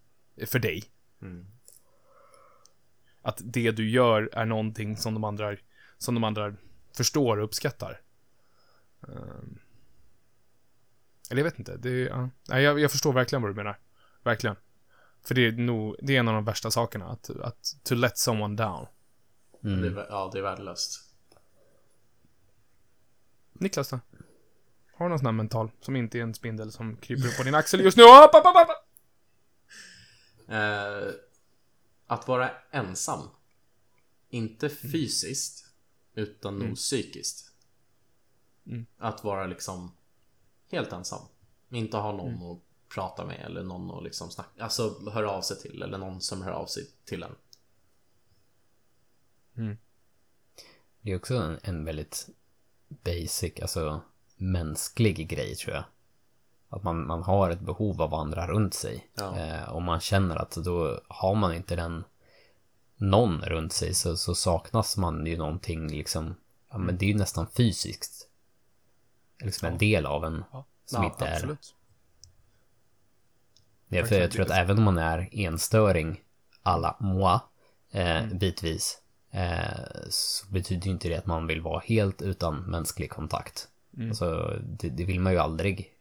[0.47, 0.85] för dig,
[1.23, 1.47] Mm.
[3.23, 5.57] att det du gör är någonting som de andra,
[5.99, 6.55] som de andra
[6.97, 8.01] förstår och uppskattar.
[9.09, 9.59] Ehm.
[11.31, 12.31] Eller jag vet inte, det ja.
[12.49, 13.79] Nej, jag, jag förstår verkligen vad du menar.
[14.23, 14.57] Verkligen.
[15.23, 18.19] För det är nog, det är en av de värsta sakerna, att, att to let
[18.19, 18.87] someone down.
[19.61, 19.85] Det Mm.
[19.85, 21.15] är, vä- ja, det är värdelöst.
[23.53, 24.01] Niklas då?
[24.95, 27.43] Har du någon sån här mental, som inte är en spindel som kryper upp på
[27.43, 28.03] din axel just nu?
[28.03, 28.69] Hopp, hopp, hopp.
[30.49, 31.13] Eh,
[32.07, 33.29] att vara ensam.
[34.29, 35.65] Inte fysiskt,
[36.15, 37.53] utan nog psykiskt.
[38.67, 38.87] Mm.
[38.99, 39.93] Att vara liksom
[40.71, 41.21] helt ensam.
[41.71, 42.59] Inte ha någon att
[42.95, 46.43] prata med eller någon att liksom snacka, alltså höra av sig till eller någon som
[46.43, 47.35] hör av sig till en.
[51.01, 52.29] Det är också en, en väldigt
[52.89, 54.01] basic, alltså
[54.37, 55.85] mänsklig grej tror jag.
[56.69, 59.11] Att man, man har ett behov av andra runt sig.
[59.15, 59.39] Ja.
[59.39, 62.05] Eh, och man känner att då har man inte den
[62.97, 66.35] någon runt sig så, så saknas man ju någonting liksom.
[66.71, 68.30] Ja men det är ju nästan fysiskt.
[69.41, 70.65] Liksom en del av en Ja.
[70.85, 71.75] som Ja, inte är Absolut.
[73.89, 76.21] Ja, för jag tror att även om man är enstöring
[76.63, 77.39] alla moi
[77.91, 78.99] eh, bitvis
[79.31, 83.69] eh, så betyder inte det att man vill vara helt utan mänsklig kontakt.
[84.09, 85.95] Alltså, det, det vill man ju aldrig.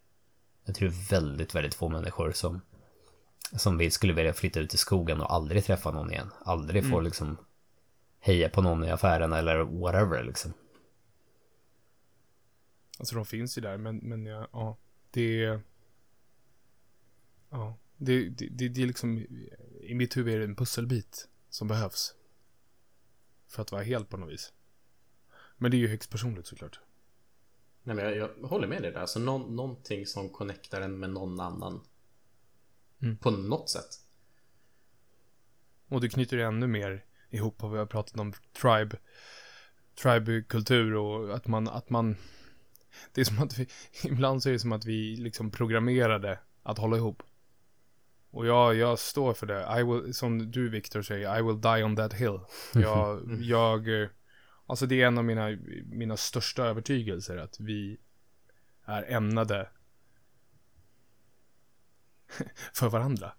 [0.65, 2.61] Jag tror är väldigt, väldigt få människor som
[3.51, 6.31] som vi skulle vilja flytta ut i skogen och aldrig träffa någon igen.
[6.45, 7.37] Aldrig få liksom
[8.19, 10.53] heja på någon i affären eller whatever liksom.
[12.99, 14.77] Alltså de finns ju där, men, men ja, ja
[15.11, 15.61] det är...
[17.49, 19.17] Ja, det, det, det, det är liksom...
[19.81, 22.15] I mitt huvud är det en pusselbit som behövs.
[23.47, 24.53] För att vara helt på något vis.
[25.57, 26.79] Men det är ju högst personligt såklart.
[27.83, 28.99] Nej, men jag, jag håller med dig där.
[28.99, 31.81] Alltså någon, någonting som connectar en med någon annan.
[33.01, 33.17] Mm.
[33.17, 33.89] På något sätt.
[35.87, 38.97] Och det knyter ännu mer ihop vad vi har pratat om tribe,
[40.01, 42.15] tribe-kultur och att man, att man,
[43.13, 43.67] Det är som att vi,
[44.03, 47.23] ibland så är det som att vi liksom programmerade att hålla ihop.
[48.31, 49.79] Och jag, jag står för det.
[49.79, 52.39] I will, som du Victor säger, I will die on that hill.
[52.73, 54.09] Jag, jag,
[54.65, 57.97] alltså det är en av mina, mina största övertygelser att vi
[58.85, 59.69] är ämnade
[62.73, 63.31] för varandra.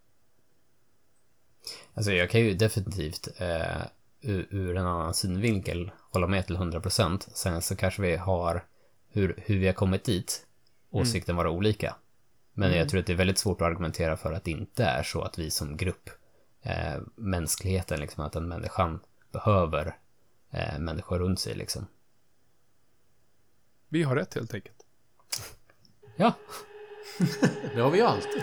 [1.95, 3.83] Alltså jag kan ju definitivt eh,
[4.21, 7.29] ur, ur en annan synvinkel hålla med till 100%.
[7.35, 8.65] Sen så kanske vi har,
[9.13, 10.47] hur, hur vi har kommit dit,
[10.91, 11.95] åsikten vara olika.
[12.53, 15.03] Men jag tror att det är väldigt svårt att argumentera för att det inte är
[15.03, 16.11] så att vi som grupp,
[16.63, 19.01] eh, mänskligheten, liksom, att den människan
[19.33, 19.97] behöver
[20.51, 21.87] eh, människor runt sig liksom.
[23.89, 24.87] Vi har rätt helt enkelt.
[26.17, 26.33] Ja,
[27.75, 28.43] Det har vi ju alltid.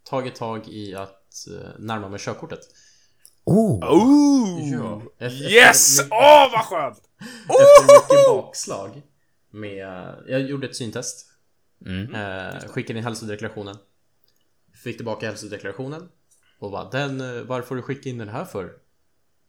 [0.04, 2.60] tagit tag i att eh, närma mig körkortet.
[3.44, 3.84] Oh!
[3.94, 4.72] Oh!
[4.72, 5.02] Ja.
[5.18, 6.00] Efter- Yes!
[6.10, 6.98] Åh, vad skönt!
[7.48, 9.02] Efter mycket bakslag
[9.50, 9.86] med...
[10.28, 11.26] Jag gjorde ett syntest.
[11.86, 12.14] Mm.
[12.14, 13.76] Eh, skickade in hälsodeklarationen.
[14.84, 16.08] Fick tillbaka hälsodeklarationen.
[16.58, 18.72] Och bara, den, eh, varför får du skicka in den här för?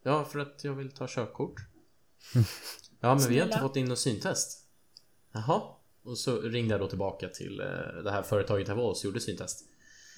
[0.04, 1.56] Ja, för att jag vill ta körkort.
[3.00, 4.66] Ja, men vi har inte fått in något syntest.
[5.32, 5.62] Jaha.
[6.04, 9.20] Och så ringde jag då tillbaka till eh, det här företaget jag var och gjorde
[9.20, 9.66] syntest.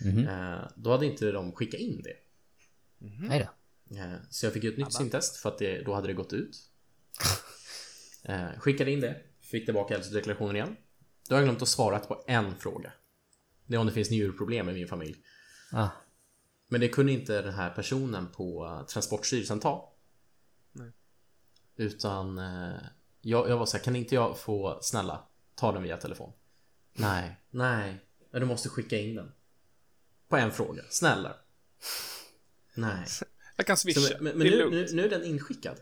[0.01, 0.27] Mhm.
[0.27, 2.15] Eh, då hade inte de skickat in det.
[3.27, 3.95] Nej då.
[3.97, 6.57] Eh, Så jag fick ett nytt syntest för att det, då hade det gått ut.
[8.57, 10.75] Skickade in det, fick tillbaka hälsodeklarationen igen.
[11.29, 12.91] Då har jag glömt att svara på en fråga.
[13.65, 15.15] Det är om det finns njurproblem i min familj.
[15.71, 15.87] Ah.
[16.67, 19.88] Men det kunde inte den här personen på Transportstyrelsen ta.
[21.79, 22.79] Utan eh,
[23.21, 25.23] jag, jag var så här, kan inte jag få, snälla,
[25.55, 26.33] ta den via telefon?
[26.93, 29.31] Nej, nej, men du måste skicka in den.
[30.29, 31.35] På en fråga, snälla.
[32.73, 33.05] Nej.
[33.55, 34.17] Jag kan Så, swisha.
[34.19, 35.77] men men det är nu, nu, nu är den inskickad.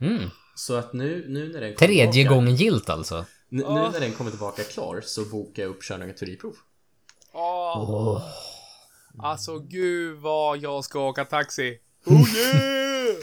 [0.00, 0.30] Mm.
[0.54, 3.26] Så att nu, nu när den kommer Tredje tillbaka, gången gilt alltså.
[3.48, 6.56] Nu, nu när den kommer tillbaka klar så bokar jag upp körning av teoriprov.
[7.32, 8.22] Åh.
[9.18, 11.78] Alltså gud vad jag ska åka taxi.
[12.04, 13.16] Oh yeah!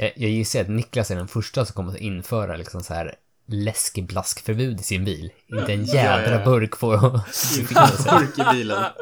[0.00, 3.14] Jag, jag gissar att Niklas är den första som kommer att införa liksom så här
[3.46, 5.32] läskeblaskförbud i sin bil.
[5.46, 6.44] Inte en jädra Ja, ja.
[6.44, 7.20] burk på...
[7.58, 8.84] Inte burk i bilen.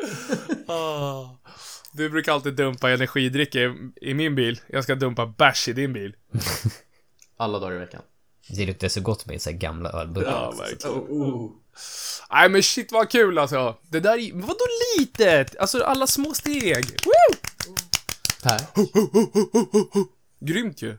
[0.70, 1.38] Ah.
[1.92, 4.60] Du brukar alltid dumpa energidricka i, i min bil.
[4.66, 6.14] Jag ska dumpa bärs i din bil.
[7.36, 8.02] Alla dagar i veckan.
[8.48, 10.30] Det luktar så gott med så här gamla ölburkar.
[10.30, 10.96] Ja, verkligen.
[10.96, 11.50] Oh, oh.
[12.30, 13.76] Nej men shit vad kul alltså.
[13.82, 14.64] Det där är vadå
[14.98, 15.56] litet?
[15.56, 16.86] Alltså alla små steg.
[17.04, 17.36] Woo!
[18.42, 18.60] Per?
[20.40, 20.96] Grymt ju.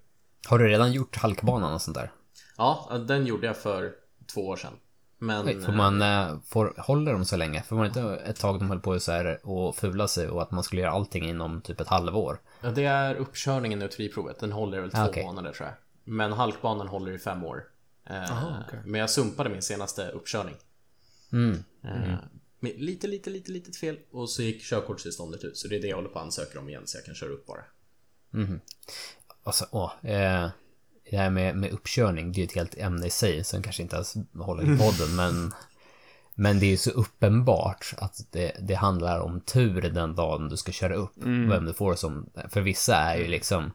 [0.48, 2.12] Har du redan gjort halkbanan och sånt där?
[2.58, 3.94] Ja, den gjorde jag för
[4.34, 4.74] två år sedan.
[5.18, 5.48] Men...
[5.48, 7.62] Oj, Får man, eh, får, håller de så länge?
[7.64, 10.42] För var det inte ett tag de höll på så här och fula sig och
[10.42, 12.42] att man skulle göra allting inom typ ett halvår?
[12.62, 14.40] Ja, det är uppkörningen i teoriprovet.
[14.40, 15.24] Den håller väl två Ah, okej.
[15.24, 15.76] månader tror jag.
[16.04, 17.64] Men halkbanan håller i fem år.
[18.10, 18.80] Eh, Aha, okej.
[18.86, 20.56] Men jag sumpade min senaste uppkörning.
[21.32, 21.64] Mm.
[21.84, 22.16] Eh,
[22.60, 25.58] med lite, lite, lite, litet fel och så gick körkortstillståndet ut.
[25.58, 27.30] Så det är det jag håller på att ansöka om igen så jag kan köra
[27.30, 27.64] upp bara.
[29.44, 30.50] Alltså, åh, eh,
[31.12, 33.96] det här med, med uppkörning, det är ett helt ämne i sig som kanske inte
[33.96, 35.54] ens håller i podden, men
[36.36, 40.72] men det är så uppenbart att det, det handlar om tur den dagen du ska
[40.72, 41.14] köra upp.
[41.50, 43.72] Vem du får som, för vissa är ju liksom,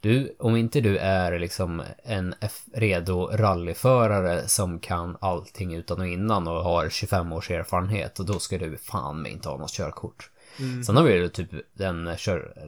[0.00, 2.34] du, om inte du är liksom en
[2.74, 8.38] redo rallyförare som kan allting utan och innan och har 25 års erfarenhet, och då
[8.38, 10.30] ska du fan med inte ha något körkort.
[10.86, 12.16] Sen har vi ju typ den,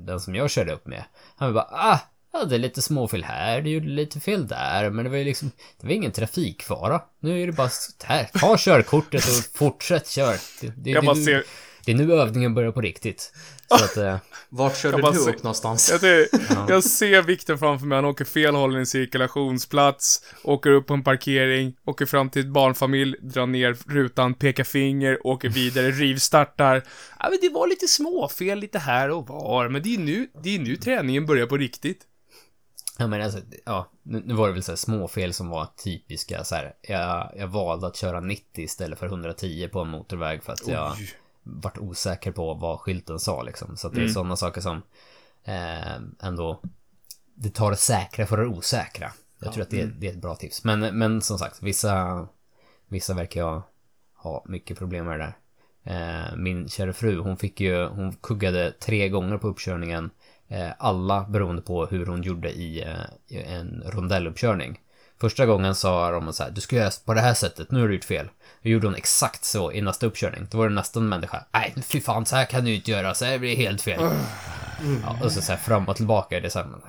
[0.01, 1.05] den som jag körde upp med.
[1.37, 2.01] Han bara ah,
[2.33, 5.25] ja det är lite småfel här, det gjorde lite fel där, men det var ju
[5.25, 7.01] liksom, det var ingen trafikfara.
[7.21, 10.37] Nu är det bara, så här, ta körkortet och fortsätt kör.
[10.61, 11.45] Det, det, det, bara nu-
[11.85, 13.33] det är nu övningen börjar på riktigt.
[13.69, 14.17] Så att, eh,
[14.49, 15.91] Vart körde du ser- upp någonstans?
[15.91, 16.29] Jag, ser,
[16.69, 20.95] jag ser Viktor framför mig, han åker fel håll i en cirkulationsplats, åker upp på
[20.95, 26.83] en parkering, åker fram till ett barnfamilj, drar ner rutan, pekar finger, åker vidare, rivstartar.
[27.19, 30.55] Ja, men det var lite småfel lite här och var, men det är nu, det
[30.55, 32.01] är nu träningen börjar på riktigt.
[33.01, 36.45] Ja men alltså, ja, nu, nu var det väl så här småfel som var typiska
[36.45, 36.75] så här.
[36.83, 40.93] Jag, jag valde att köra 90 istället för 110 på en motorväg för att jag
[40.93, 41.11] Oj.
[41.43, 43.77] vart osäker på vad skylten sa liksom.
[43.77, 44.83] Så att det är sådana saker som
[45.45, 46.61] eh, ändå,
[47.35, 49.13] det tar det säkra för det osäkra.
[49.39, 50.65] Jag tror att det, det är ett bra tips.
[50.65, 52.27] Men, men som sagt, vissa,
[52.89, 53.63] vissa verkar jag
[54.15, 55.37] ha mycket problem med det där.
[55.85, 60.11] Eh, min kära fru, hon fick ju, hon kuggade tre gånger på uppkörningen.
[60.49, 64.81] Eh, alla beroende på hur hon gjorde i, eh, i en rondelluppkörning.
[65.21, 67.89] Första gången sa de så här, du ska göra på det här sättet, nu har
[67.89, 68.29] du gjort fel.
[68.63, 70.47] Då gjorde hon exakt så i nästa uppkörning.
[70.51, 73.25] Då var det nästan människa, nej fy fan så här kan du inte göra, så
[73.25, 74.01] här blir det helt fel.
[75.03, 76.81] Ja, och så, så här fram och tillbaka, det är så här, men,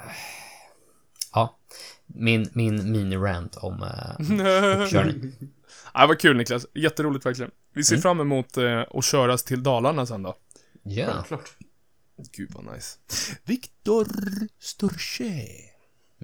[1.33, 1.57] Ja,
[2.05, 5.33] min, min mini-rant om eh, uppkörning.
[5.93, 7.51] Ja, vad kul Niklas, jätteroligt verkligen.
[7.73, 10.35] Vi ser fram emot eh, att köras till Dalarna sen då.
[10.83, 11.05] Ja.
[11.05, 11.49] Självklart.
[12.31, 12.97] Gud vad nice.
[13.43, 14.07] Viktor
[14.59, 15.47] Storché.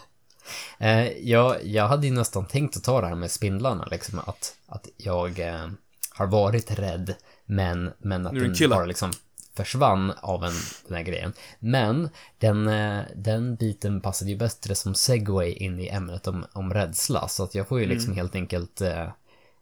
[0.79, 4.55] Eh, jag, jag hade ju nästan tänkt att ta det här med spindlarna, liksom att,
[4.67, 5.67] att jag eh,
[6.11, 9.11] har varit rädd, men, men att den bara liksom
[9.55, 10.53] försvann av en,
[10.87, 11.33] den här grejen.
[11.59, 16.73] Men den, eh, den biten passade ju bättre som segway in i ämnet om, om
[16.73, 17.95] rädsla, så att jag får ju Mm.
[17.97, 19.03] liksom helt enkelt eh,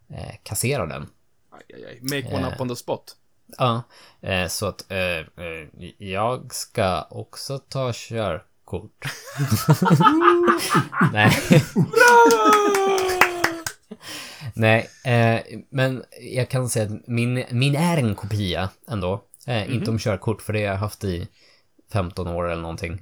[0.09, 1.07] eh, kassera den.
[1.51, 1.99] Aj, aj, aj.
[2.21, 2.53] Make one Eh.
[2.53, 3.15] up on the spot.
[3.57, 3.83] Ja,
[4.21, 9.05] eh, så att eh, eh, jag ska också ta körkort.
[11.13, 11.31] Nej.
[14.53, 14.89] Nej,
[15.69, 19.23] men jag kan säga att min, min är en kopia ändå.
[19.47, 21.27] Eh, Inte om körkort, för det har jag haft i
[21.93, 23.01] 15 år eller någonting.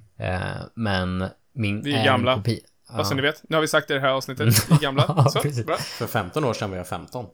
[0.73, 2.31] Men min Vi är är gamla.
[2.31, 2.59] en kopia.
[2.93, 4.47] Bara så ni vet, nu har vi sagt det i det här avsnittet.
[4.69, 5.05] Vi är gamla.
[5.07, 5.77] Ja, Så, bra.
[5.77, 7.25] För 15 år sedan var jag 15.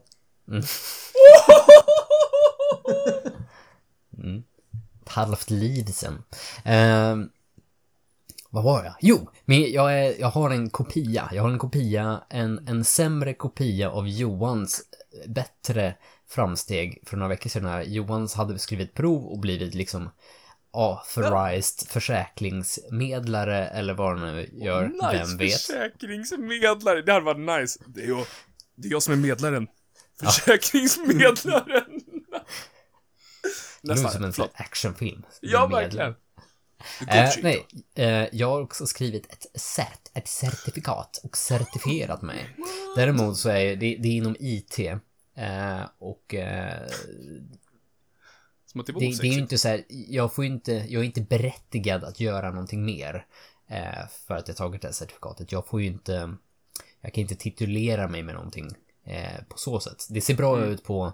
[5.02, 6.22] Ett halvt liv sen.
[6.64, 7.28] Ehm,
[8.50, 8.94] vad var jag?
[9.00, 11.28] Jo, men jag, är, jag har en kopia.
[11.32, 14.82] Jag har en kopia, en, en sämre kopia av Johans
[15.26, 15.94] bättre
[16.28, 17.64] framsteg för några veckor sedan.
[17.64, 17.82] Här.
[17.82, 20.10] Johans hade skrivit prov och blivit liksom
[20.72, 25.52] authorized försäkringsmedlare eller vad han nu gör, Nice vem vet.
[25.52, 27.02] försäkringsmedlare.
[27.02, 27.80] Det hade varit nice.
[27.86, 28.26] Det är jag,
[28.76, 29.66] det är jag som är medlaren.
[30.20, 32.00] Försäkringsmedlaren.
[33.82, 35.22] Det låter som en actionfilm.
[35.40, 36.14] Ja, verkligen.
[37.08, 42.56] Eh, nej, eh, jag har också skrivit ett cert, ett certifikat och certifierat mig.
[42.96, 44.78] Däremot så är det, det är inom IT.
[45.34, 46.88] Eh, och eh,
[48.74, 52.20] det det, är ju inte så här, jag får inte, jag är inte berättigad att
[52.20, 53.26] göra någonting mer.
[53.68, 55.52] Eh, för att jag tagit det här certifikatet.
[55.52, 56.34] Jag får ju inte,
[57.00, 58.68] jag kan inte titulera mig med någonting
[59.04, 60.06] eh, på så sätt.
[60.10, 61.12] Det ser bra ut på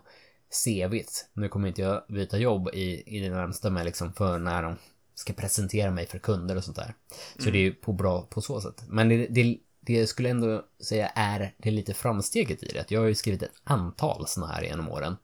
[0.50, 1.28] CVt.
[1.32, 4.76] Nu kommer inte jag byta jobb i, i det närmsta med liksom för när de
[5.14, 6.94] ska presentera mig för kunder och sånt där.
[7.38, 8.84] Så det är ju på bra på så sätt.
[8.88, 12.80] Men det, det, det jag skulle ändå säga är det lite framsteget i det.
[12.80, 15.16] Att jag har ju skrivit ett antal såna här genom åren.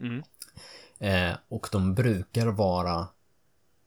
[0.00, 0.22] Mm.
[0.98, 3.08] Eh, och de brukar vara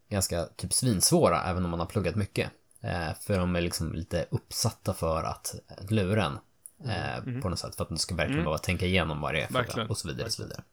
[0.10, 2.52] ganska typ svinsvåra även om man har pluggat mycket.
[2.82, 5.56] Eh, för de är liksom lite uppsatta för att
[5.90, 6.38] lura en.
[6.84, 9.48] Eh, På något sätt för att du ska verkligen behöva tänka igenom vad det är
[9.48, 10.26] för och så vidare.
[10.26, 10.64] Och så vidare.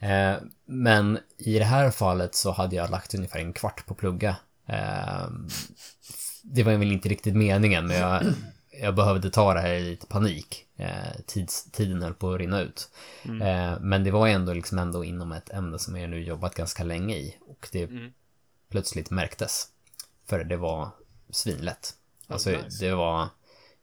[0.00, 4.36] Eh, men i det här fallet så hade jag lagt ungefär en kvart på plugga.
[4.66, 5.28] Eh,
[6.42, 8.22] det var väl inte riktigt meningen, men jag,
[8.82, 10.64] jag behövde ta det här i lite panik.
[10.76, 12.90] Eh, tids, tiden höll på att rinna ut.
[13.24, 16.84] Eh, men det var ändå liksom ändå inom ett ämne som jag nu jobbat ganska
[16.84, 17.36] länge i.
[17.40, 17.90] Och det
[18.70, 19.68] plötsligt märktes.
[20.26, 20.90] För det var
[21.30, 21.94] svinlätt.
[22.26, 22.84] Alltså nice.
[22.84, 23.28] det var...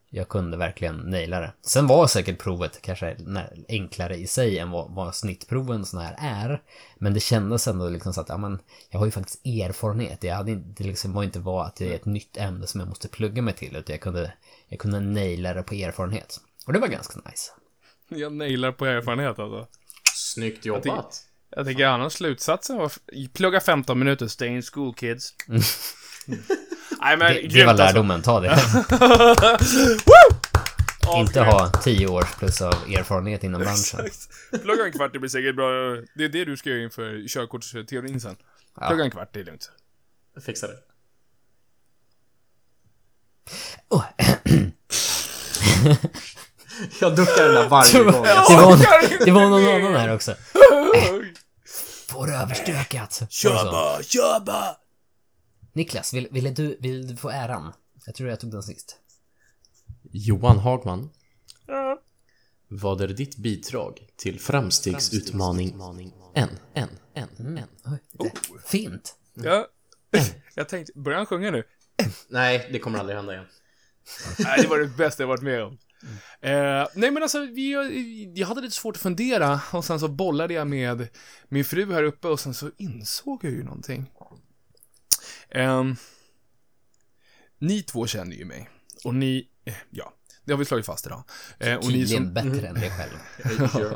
[0.10, 1.54] Jag kunde verkligen naila det.
[1.62, 3.18] Sen var säkert provet kanske
[3.70, 6.62] enklare i sig än vad, vad snittproven såna här är.
[6.98, 10.24] Men det kändes ändå liksom så att, ja men, jag har ju faktiskt erfarenhet.
[10.24, 12.80] Jag hade inte, det liksom var inte var att det är ett nytt ämne som
[12.80, 13.76] jag måste plugga mig till.
[13.76, 14.34] Utan jag kunde,
[14.68, 16.40] jag kunde naila det på erfarenhet.
[16.68, 17.52] Och det var ganska nice.
[18.10, 19.68] Jag nailar på erfarenhet alltså.
[20.14, 21.24] Snyggt jobbat.
[21.50, 22.92] Jag tänker annars slutsatsen var,
[23.28, 25.34] plugga 15 minuter, stay in school kids.
[27.02, 27.84] Nej men, Det, det grymt var alltså.
[27.86, 28.60] lärdomen, ta det.
[31.20, 34.06] inte ha tio års plus av erfarenhet inom branschen.
[34.06, 34.62] Exakt.
[34.64, 35.70] Plugga en kvart, det blir säkert bra.
[36.16, 38.36] Det är det du ska göra inför körkortsteorin sen.
[38.88, 39.72] Plugga en kvart, det är lugnt.
[40.34, 40.78] Jag fixar det.
[43.90, 44.04] Oh,
[47.02, 48.12] Jag duckar den där varje gång.
[48.24, 50.36] det, var, det var någon annan här också.
[52.08, 53.22] Får överstökat.
[53.30, 54.76] Kör bara, kör bara!
[55.76, 57.74] Niklas, vill, ville du, vill du få äran?
[58.06, 59.00] Jag tror jag tog den sist.
[60.12, 61.10] Johan Hagman.
[62.68, 65.76] Vad är ditt bidrag till framstegsutmaning
[66.34, 67.68] en, en, en, en?
[67.86, 68.32] Oj, det,
[68.66, 69.16] Fint.
[69.34, 69.68] Ja.
[70.56, 71.64] Jag tänkte, börjar han sjunga nu?
[72.28, 73.46] Nej, det kommer aldrig hända igen.
[74.40, 75.78] Nej, det var det bästa jag varit med om.
[76.42, 80.54] Eh, nej men alltså, vi, jag hade lite svårt att fundera och sen så bollade
[80.54, 81.08] jag med
[81.50, 84.12] min fru här uppe och sen så insåg jag ju någonting.
[85.56, 85.96] Ehm,
[87.60, 88.70] ni två känner ju mig.
[89.04, 90.14] Och ni, eh, ja,
[90.46, 91.24] det har vi slagit fast idag.
[91.60, 93.94] Eh, och ni som, bättre än dig själv.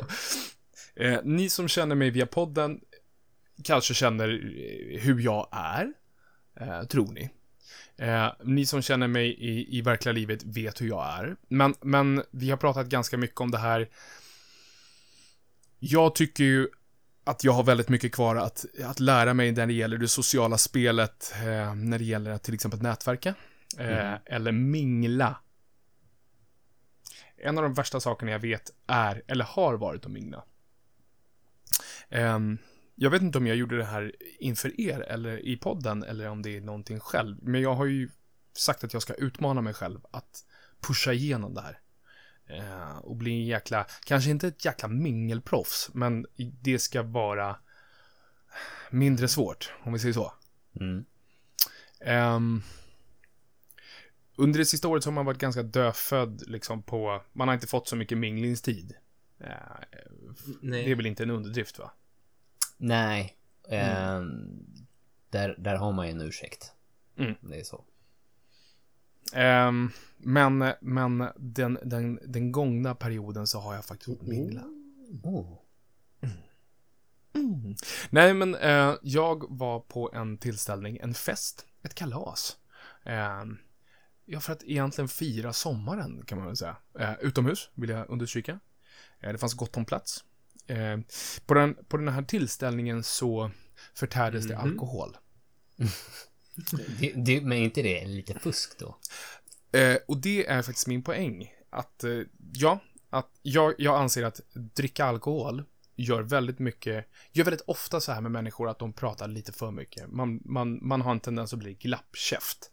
[0.94, 2.80] eh, ni som känner mig via podden
[3.64, 5.92] kanske känner eh, hur jag är,
[6.60, 7.30] eh, tror ni.
[7.96, 11.36] Eh, ni som känner mig i, i verkliga livet vet hur jag är.
[11.48, 13.88] Men, men vi har pratat ganska mycket om det här.
[15.78, 16.68] Jag tycker ju
[17.24, 20.58] att jag har väldigt mycket kvar att, att lära mig när det gäller det sociala
[20.58, 23.34] spelet, eh, när det gäller att till exempel nätverka.
[23.78, 25.36] Eh, Eller mingla.
[27.36, 30.44] En av de värsta sakerna jag vet är, eller har varit att mingla.
[32.08, 32.58] Ehm,
[32.94, 36.42] jag vet inte om jag gjorde det här inför er eller i podden eller om
[36.42, 37.36] det är någonting själv.
[37.42, 38.10] Men jag har ju
[38.56, 40.44] sagt att jag ska utmana mig själv att
[40.80, 41.78] pusha igenom det här.
[42.50, 47.56] Eh, och bli en jäkla, kanske inte ett jäkla mingelproffs, men det ska vara
[48.90, 50.32] mindre svårt, om vi säger så.
[50.80, 51.04] Mm.
[52.00, 52.62] Ehm,
[54.36, 57.66] under det sista året så har man varit ganska dödfödd liksom på, man har inte
[57.66, 58.94] fått så mycket minglingstid.
[60.60, 60.84] Nej.
[60.84, 61.92] det är väl inte en underdrift va?
[62.76, 63.36] Nej.
[63.68, 64.20] Eh,
[65.30, 66.72] där, där har man ju en ursäkt.
[67.16, 67.34] Mm.
[67.40, 67.84] Det är så.
[69.34, 74.64] Ehm, men men den, den, den gångna perioden så har jag faktiskt fått mingla.
[75.22, 75.58] Oh.
[78.10, 82.56] Nej, men eh, jag var på en tillställning, en fest, ett kalas.
[83.04, 83.58] Ehm,
[84.24, 86.76] ja, för att egentligen fira sommaren kan man väl säga.
[86.98, 88.60] Eh, utomhus, vill jag understryka.
[89.20, 90.24] Eh, det fanns gott om plats.
[90.66, 90.98] Eh,
[91.46, 93.50] på, den, på den här tillställningen så
[93.94, 95.16] förtärdes det alkohol.
[97.14, 98.98] Det, men är inte det lite fusk då?
[99.78, 101.52] Eh, och det är faktiskt min poäng.
[101.70, 102.20] Att, eh,
[102.52, 102.80] ja,
[103.10, 105.64] att jag, jag anser att dricka alkohol
[105.96, 109.70] gör väldigt mycket, gör väldigt ofta så här med människor att de pratar lite för
[109.70, 110.12] mycket.
[110.12, 112.70] Man, man, man har en tendens att bli glappkäft.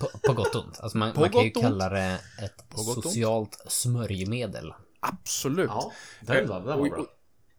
[0.00, 0.80] På, på gott och ont.
[0.80, 3.04] Alltså man, man kan ju kalla det ett och ont.
[3.04, 4.74] socialt smörjmedel.
[5.00, 5.68] Absolut.
[5.68, 7.06] Ja, den var, den var bra.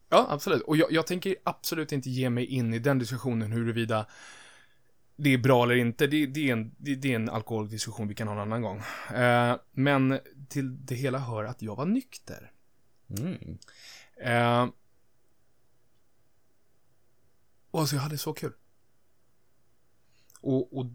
[0.09, 0.61] Ja, absolut.
[0.61, 4.05] Och jag, jag tänker absolut inte ge mig in i den diskussionen huruvida
[5.17, 6.07] det är bra eller inte.
[6.07, 8.83] Det, det, är, en, det, det är en alkoholdiskussion vi kan ha en annan gång.
[9.15, 12.51] Eh, men till det hela hör att jag var nykter.
[13.09, 13.57] Mm.
[14.21, 14.69] Eh,
[17.71, 18.53] och alltså jag hade så kul.
[20.41, 20.85] Och, och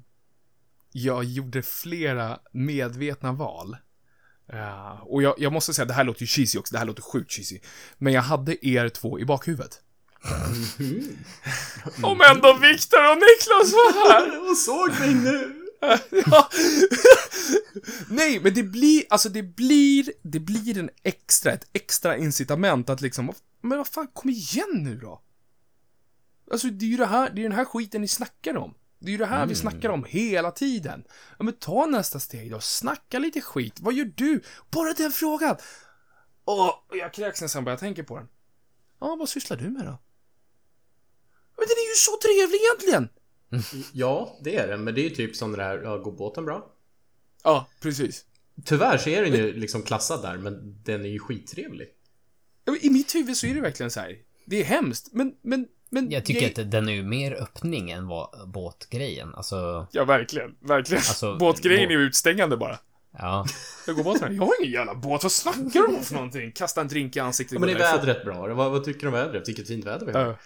[0.92, 3.76] jag gjorde flera medvetna val.
[4.46, 7.02] Eh, och jag, jag måste säga, det här låter ju cheesy också, det här låter
[7.02, 7.60] sjukt cheesy.
[7.98, 9.82] Men jag hade er två i bakhuvudet.
[12.02, 14.50] Om ändå Viktor och Niklas var här!
[14.50, 15.58] Och såg mig nu!
[16.10, 16.48] Ja.
[18.08, 23.00] Nej, men det blir, alltså det blir, det blir en extra, ett extra incitament att
[23.00, 25.22] liksom, men vad fan, kom igen nu då.
[26.50, 28.74] Alltså det är ju det här, det är den här skiten ni snackar om.
[28.98, 31.04] Det är ju det här vi snackar om hela tiden.
[31.38, 33.80] Ja, men ta nästa steg då, snacka lite skit.
[33.80, 34.42] Vad gör du?
[34.70, 35.56] Bara den frågan.
[36.44, 38.28] Och jag kräks nästan bara jag tänker på den.
[39.00, 39.98] Ja, vad sysslar du med då?
[41.56, 43.08] Men den är ju så trevlig egentligen!
[43.92, 44.84] Ja, det är den.
[44.84, 46.66] Men det är ju typ som det där, ja, går båten bra?
[47.44, 48.24] Ja, precis.
[48.64, 51.88] Tyvärr så är den ju liksom klassad där, men den är ju skittrevlig.
[52.80, 54.16] I mitt huvud så är det verkligen så här.
[54.46, 56.10] Det är hemskt, men, men, men...
[56.10, 59.34] Jag tycker att den är ju mer öppning än vad båtgrejen.
[59.34, 60.54] Alltså, Ja, verkligen.
[60.60, 60.98] Verkligen.
[60.98, 62.78] Alltså, Båtgrejen bå- är ju utstängande bara.
[63.18, 63.46] ja.
[63.86, 64.30] Jag går båten här.
[64.30, 65.22] Jag har ingen jävla båt.
[65.22, 66.52] Vad snackar du om för någonting?
[66.52, 67.52] Kasta en drink i ansiktet.
[67.54, 68.54] Ja, men är vädret bra?
[68.54, 69.48] Vad, vad tycker du om vädret?
[69.48, 70.36] Vilket fint väder vi har.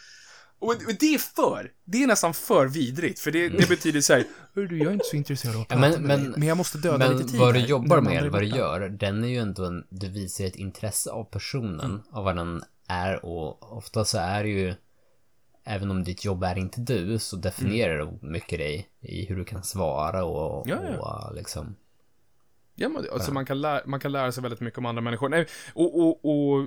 [0.58, 1.72] Och, och det är för.
[1.84, 3.20] Det är nästan för vidrigt.
[3.20, 4.24] För det, det betyder så här.
[4.54, 6.56] "Hörru du, jag är inte så intresserad av att Ja, prata men- men- men jag
[6.56, 9.24] måste döda lite Men tid vad du jobbar med, eller vad du borta." gör, den
[9.24, 13.76] är ju ändå en, du visar ett intresse av personen, av vad den är och
[13.76, 14.74] ofta så är det ju,
[15.64, 19.44] även om ditt jobb är inte du, så definierar det mycket dig i hur du
[19.44, 21.28] kan svara och, Ja, ja.
[21.28, 21.76] och liksom.
[22.78, 25.28] Ja, men, alltså, man, kan lära, man kan lära sig väldigt mycket om andra människor.
[25.28, 26.66] Nej, och, och, och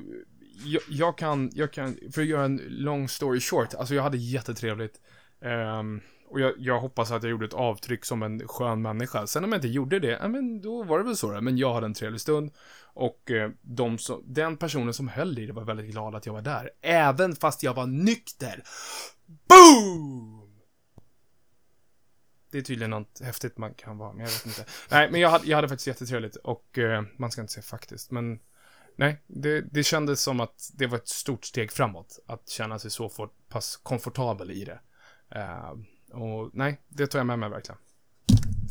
[0.65, 4.17] jag, jag, kan, jag kan, för att göra en long story short, alltså jag hade
[4.17, 5.01] jättetrevligt.
[5.41, 9.27] Ehm, och jag, jag hoppas att jag gjorde ett avtryck som en skön människa.
[9.27, 11.41] Sen om jag inte gjorde det, ja, men då var det väl så då.
[11.41, 12.51] Men jag hade en trevlig stund.
[12.93, 16.33] Och eh, de som, den personen som höll i det var väldigt glad att jag
[16.33, 16.69] var där.
[16.81, 18.63] Även fast jag var nykter.
[19.25, 20.39] Boom!
[22.51, 24.65] Det är tydligen något häftigt man kan vara, men jag vet inte.
[24.91, 28.11] Nej, men jag hade, jag hade faktiskt jättetrevligt och eh, man ska inte säga faktiskt,
[28.11, 28.39] men
[28.99, 32.19] nej, det, det kändes som att det var ett stort steg framåt.
[32.27, 34.79] Att känna sig så for, pass komfortabel i det.
[35.35, 35.71] Eh,
[36.21, 37.79] och nej, det tar jag med mig verkligen.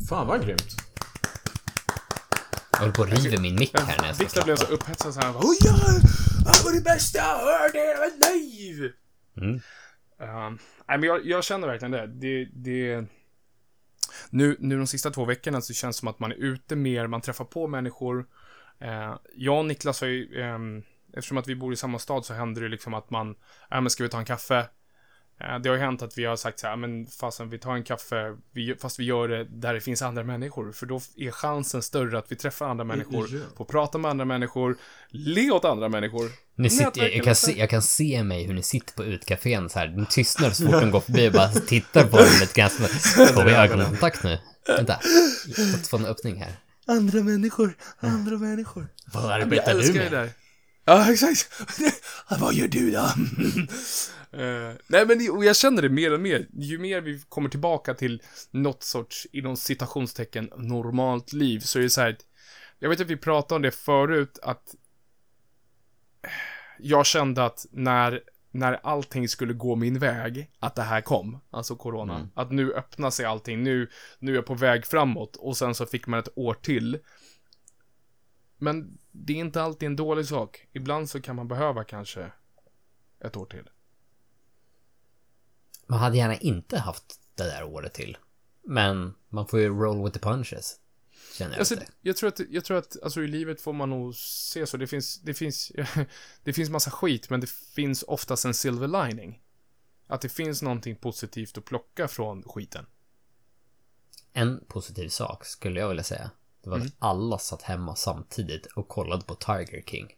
[0.09, 0.75] Fan vad grymt.
[2.71, 5.13] Jag håller på att riva min mick här när jag ska Viktor blev så upphetsad
[5.13, 5.33] så här.
[5.37, 5.73] Oj, ja,
[6.45, 8.91] det var det bästa jag hört i mitt liv!
[9.37, 9.55] Mm.
[10.19, 10.49] Eh,
[10.87, 12.07] nej, men jag, jag känner verkligen det.
[12.07, 13.07] det, det
[14.29, 17.07] nu, nu de sista två veckorna så känns det som att man är ute mer,
[17.07, 18.25] man träffar på människor.
[18.81, 22.33] Eh, jag och Niklas har ju, ehm, eftersom att vi bor i samma stad så
[22.33, 23.35] händer det liksom att man,
[23.69, 24.69] ja men ska vi ta en kaffe?
[25.41, 27.75] Eh, det har ju hänt att vi har sagt så här, men fasen vi tar
[27.75, 30.71] en kaffe, vi, fast vi gör det där det finns andra människor.
[30.71, 33.39] För då är chansen större att vi träffar andra människor, ja.
[33.57, 34.77] får prata med andra människor,
[35.09, 36.31] le åt andra människor.
[36.55, 39.79] Ni sitter, jag, kan se, jag kan se mig hur ni sitter på utkafén så
[39.79, 39.87] här.
[39.87, 42.69] Ni tystnar så fort de går förbi och bara tittar på er lite grann.
[42.69, 44.39] Får vi ögonkontakt nu?
[44.67, 44.99] Vänta.
[45.57, 46.68] Jag måste få en öppning här.
[46.89, 48.87] Andra människor, andra människor.
[49.13, 50.01] Vad arbetar du med?
[50.01, 50.29] det där.
[50.85, 51.51] Ja, exakt.
[52.39, 53.09] Vad gör du då?
[54.31, 56.47] Eh, nej, men och jag känner det mer och mer.
[56.53, 58.21] Ju mer vi kommer tillbaka till
[58.51, 62.17] något sorts, inom citationstecken, normalt liv, så är det så här.
[62.79, 64.75] Jag vet att vi pratade om det förut, att
[66.79, 68.21] jag kände att när,
[68.51, 72.29] när allting skulle gå min väg, att det här kom, alltså corona, Mm.
[72.33, 73.89] att nu öppnar sig allting, nu,
[74.19, 76.99] nu är jag på väg framåt, och sen så fick man ett år till.
[78.57, 80.67] Men det är inte alltid en dålig sak.
[80.71, 82.31] Ibland så kan man behöva kanske
[83.19, 83.69] ett år till.
[85.87, 88.17] Man hade gärna inte haft det där året till.
[88.63, 90.75] Men man får ju roll with the punches.
[91.37, 94.15] Känner jag Alltså, jag tror att, jag tror att alltså, i livet får man nog
[94.15, 94.77] se så.
[94.77, 95.71] Det finns, det finns,
[96.43, 99.41] det finns massa skit, men det finns oftast en silver lining.
[100.07, 102.85] Att det finns någonting positivt att plocka från skiten.
[104.33, 106.31] En positiv sak skulle jag vilja säga.
[106.63, 106.87] Det var Mm.
[106.87, 110.15] att alla satt hemma samtidigt och kollade på Tiger King.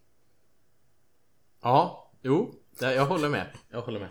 [1.62, 2.56] Ja, jo.
[2.80, 3.58] Ja, Jag håller med.
[3.70, 4.10] Jag håller med.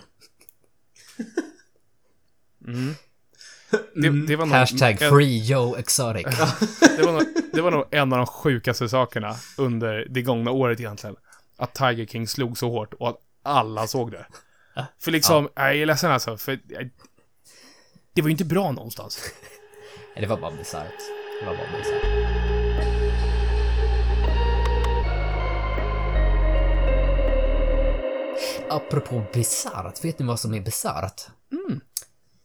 [3.95, 6.25] Det, det, var nog, Hashtag en, free Joe Exotic.
[6.97, 10.81] det, var nog, det var nog en av de sjukaste sakerna under det gångna året
[10.81, 11.17] egentligen.
[11.57, 14.27] Att Tiger King slog så hårt och att alla såg det.
[15.01, 16.91] För liksom, jag är ledsen alltså, för jag,
[18.15, 19.21] det var ju inte bra någonstans.
[20.17, 20.99] Det var bara bisarrt.
[21.41, 22.31] Det var bara bisarrt.
[28.69, 31.23] Apropå bisarrt, vet ni vad som är bisarrt?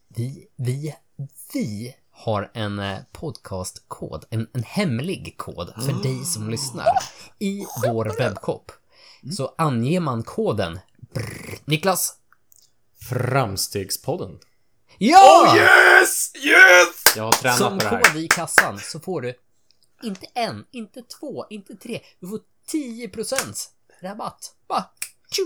[0.08, 0.94] Vi, vi,
[1.52, 6.86] vi har en eh, podcastkod, en, en hemlig kod för dig som lyssnar
[7.38, 8.72] i vår webbshop.
[9.36, 10.80] Så anger man koden
[11.14, 12.14] brr, Niklas?
[13.08, 14.38] Framstegspodden.
[14.98, 15.56] Ja!
[15.56, 16.32] Yes!
[16.36, 17.16] Yes!
[17.16, 18.02] Jag har tränat Som på det här.
[18.02, 19.34] kod i kassan så får du
[20.02, 22.00] inte en, inte två, inte tre.
[22.20, 22.40] Du får
[22.72, 23.68] 10%
[24.02, 24.54] rabatt.
[24.68, 24.84] Bara
[25.30, 25.42] tju!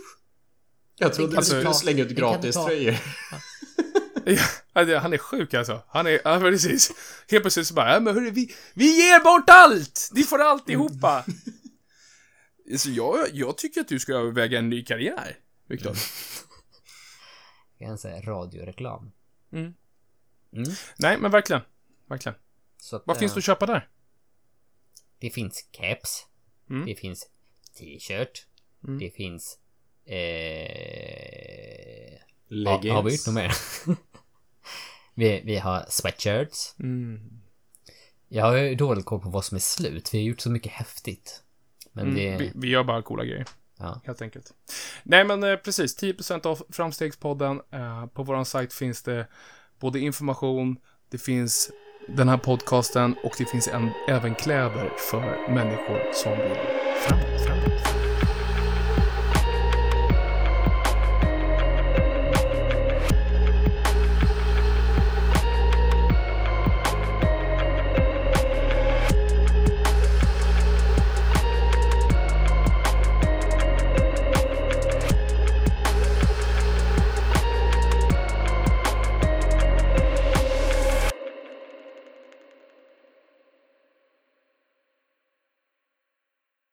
[0.97, 2.15] Jag trodde du skulle slänga ut ta.
[2.15, 2.97] gratis-tröjor.
[4.73, 5.83] Ja, det- han är sjuk alltså.
[5.89, 6.91] Han är, ja precis.
[7.31, 10.11] Helt plötsligt så bara, ja men hörru, vi, vi ger bort allt!
[10.13, 11.25] Ni får alltihopa!
[12.79, 15.97] Så jag, jag tycker att du ska överväga en ny karriär, Viktor.
[17.79, 19.13] Jag kan säga radioreklam.
[19.53, 19.75] Mm.
[20.53, 20.71] Mm.
[20.99, 21.63] Nej, men verkligen.
[22.09, 22.37] Verkligen.
[22.93, 23.89] Att, Vad finns eh, det att köpa där?
[25.19, 26.27] Det finns caps.
[26.71, 26.87] Mm.
[26.87, 27.27] Det finns
[27.79, 28.47] t-shirt.
[28.85, 28.99] Mm.
[28.99, 29.59] Det finns
[30.07, 30.15] Eh...
[32.49, 32.95] Leggings.
[32.95, 33.53] har vi gjort något mer?
[35.15, 36.75] vi, vi har sweatshirts.
[36.79, 37.21] Mm.
[38.29, 40.15] Jag har ju dålig koll på vad som är slut.
[40.15, 41.43] Vi har gjort så mycket häftigt.
[41.93, 42.29] Men det...
[42.29, 43.47] Mm, vi, vi gör bara coola grejer.
[43.79, 44.01] Ja.
[44.05, 44.53] Helt enkelt.
[45.03, 46.03] Nej, men eh, precis.
[46.03, 47.61] 10% av Framstegspodden.
[47.71, 49.27] Eh, på vår sajt finns det
[49.81, 50.77] både information,
[51.09, 51.71] det finns
[52.09, 56.57] den här podcasten och det finns en, även kläder för människor som vill
[57.07, 58.00] framåt, framåt.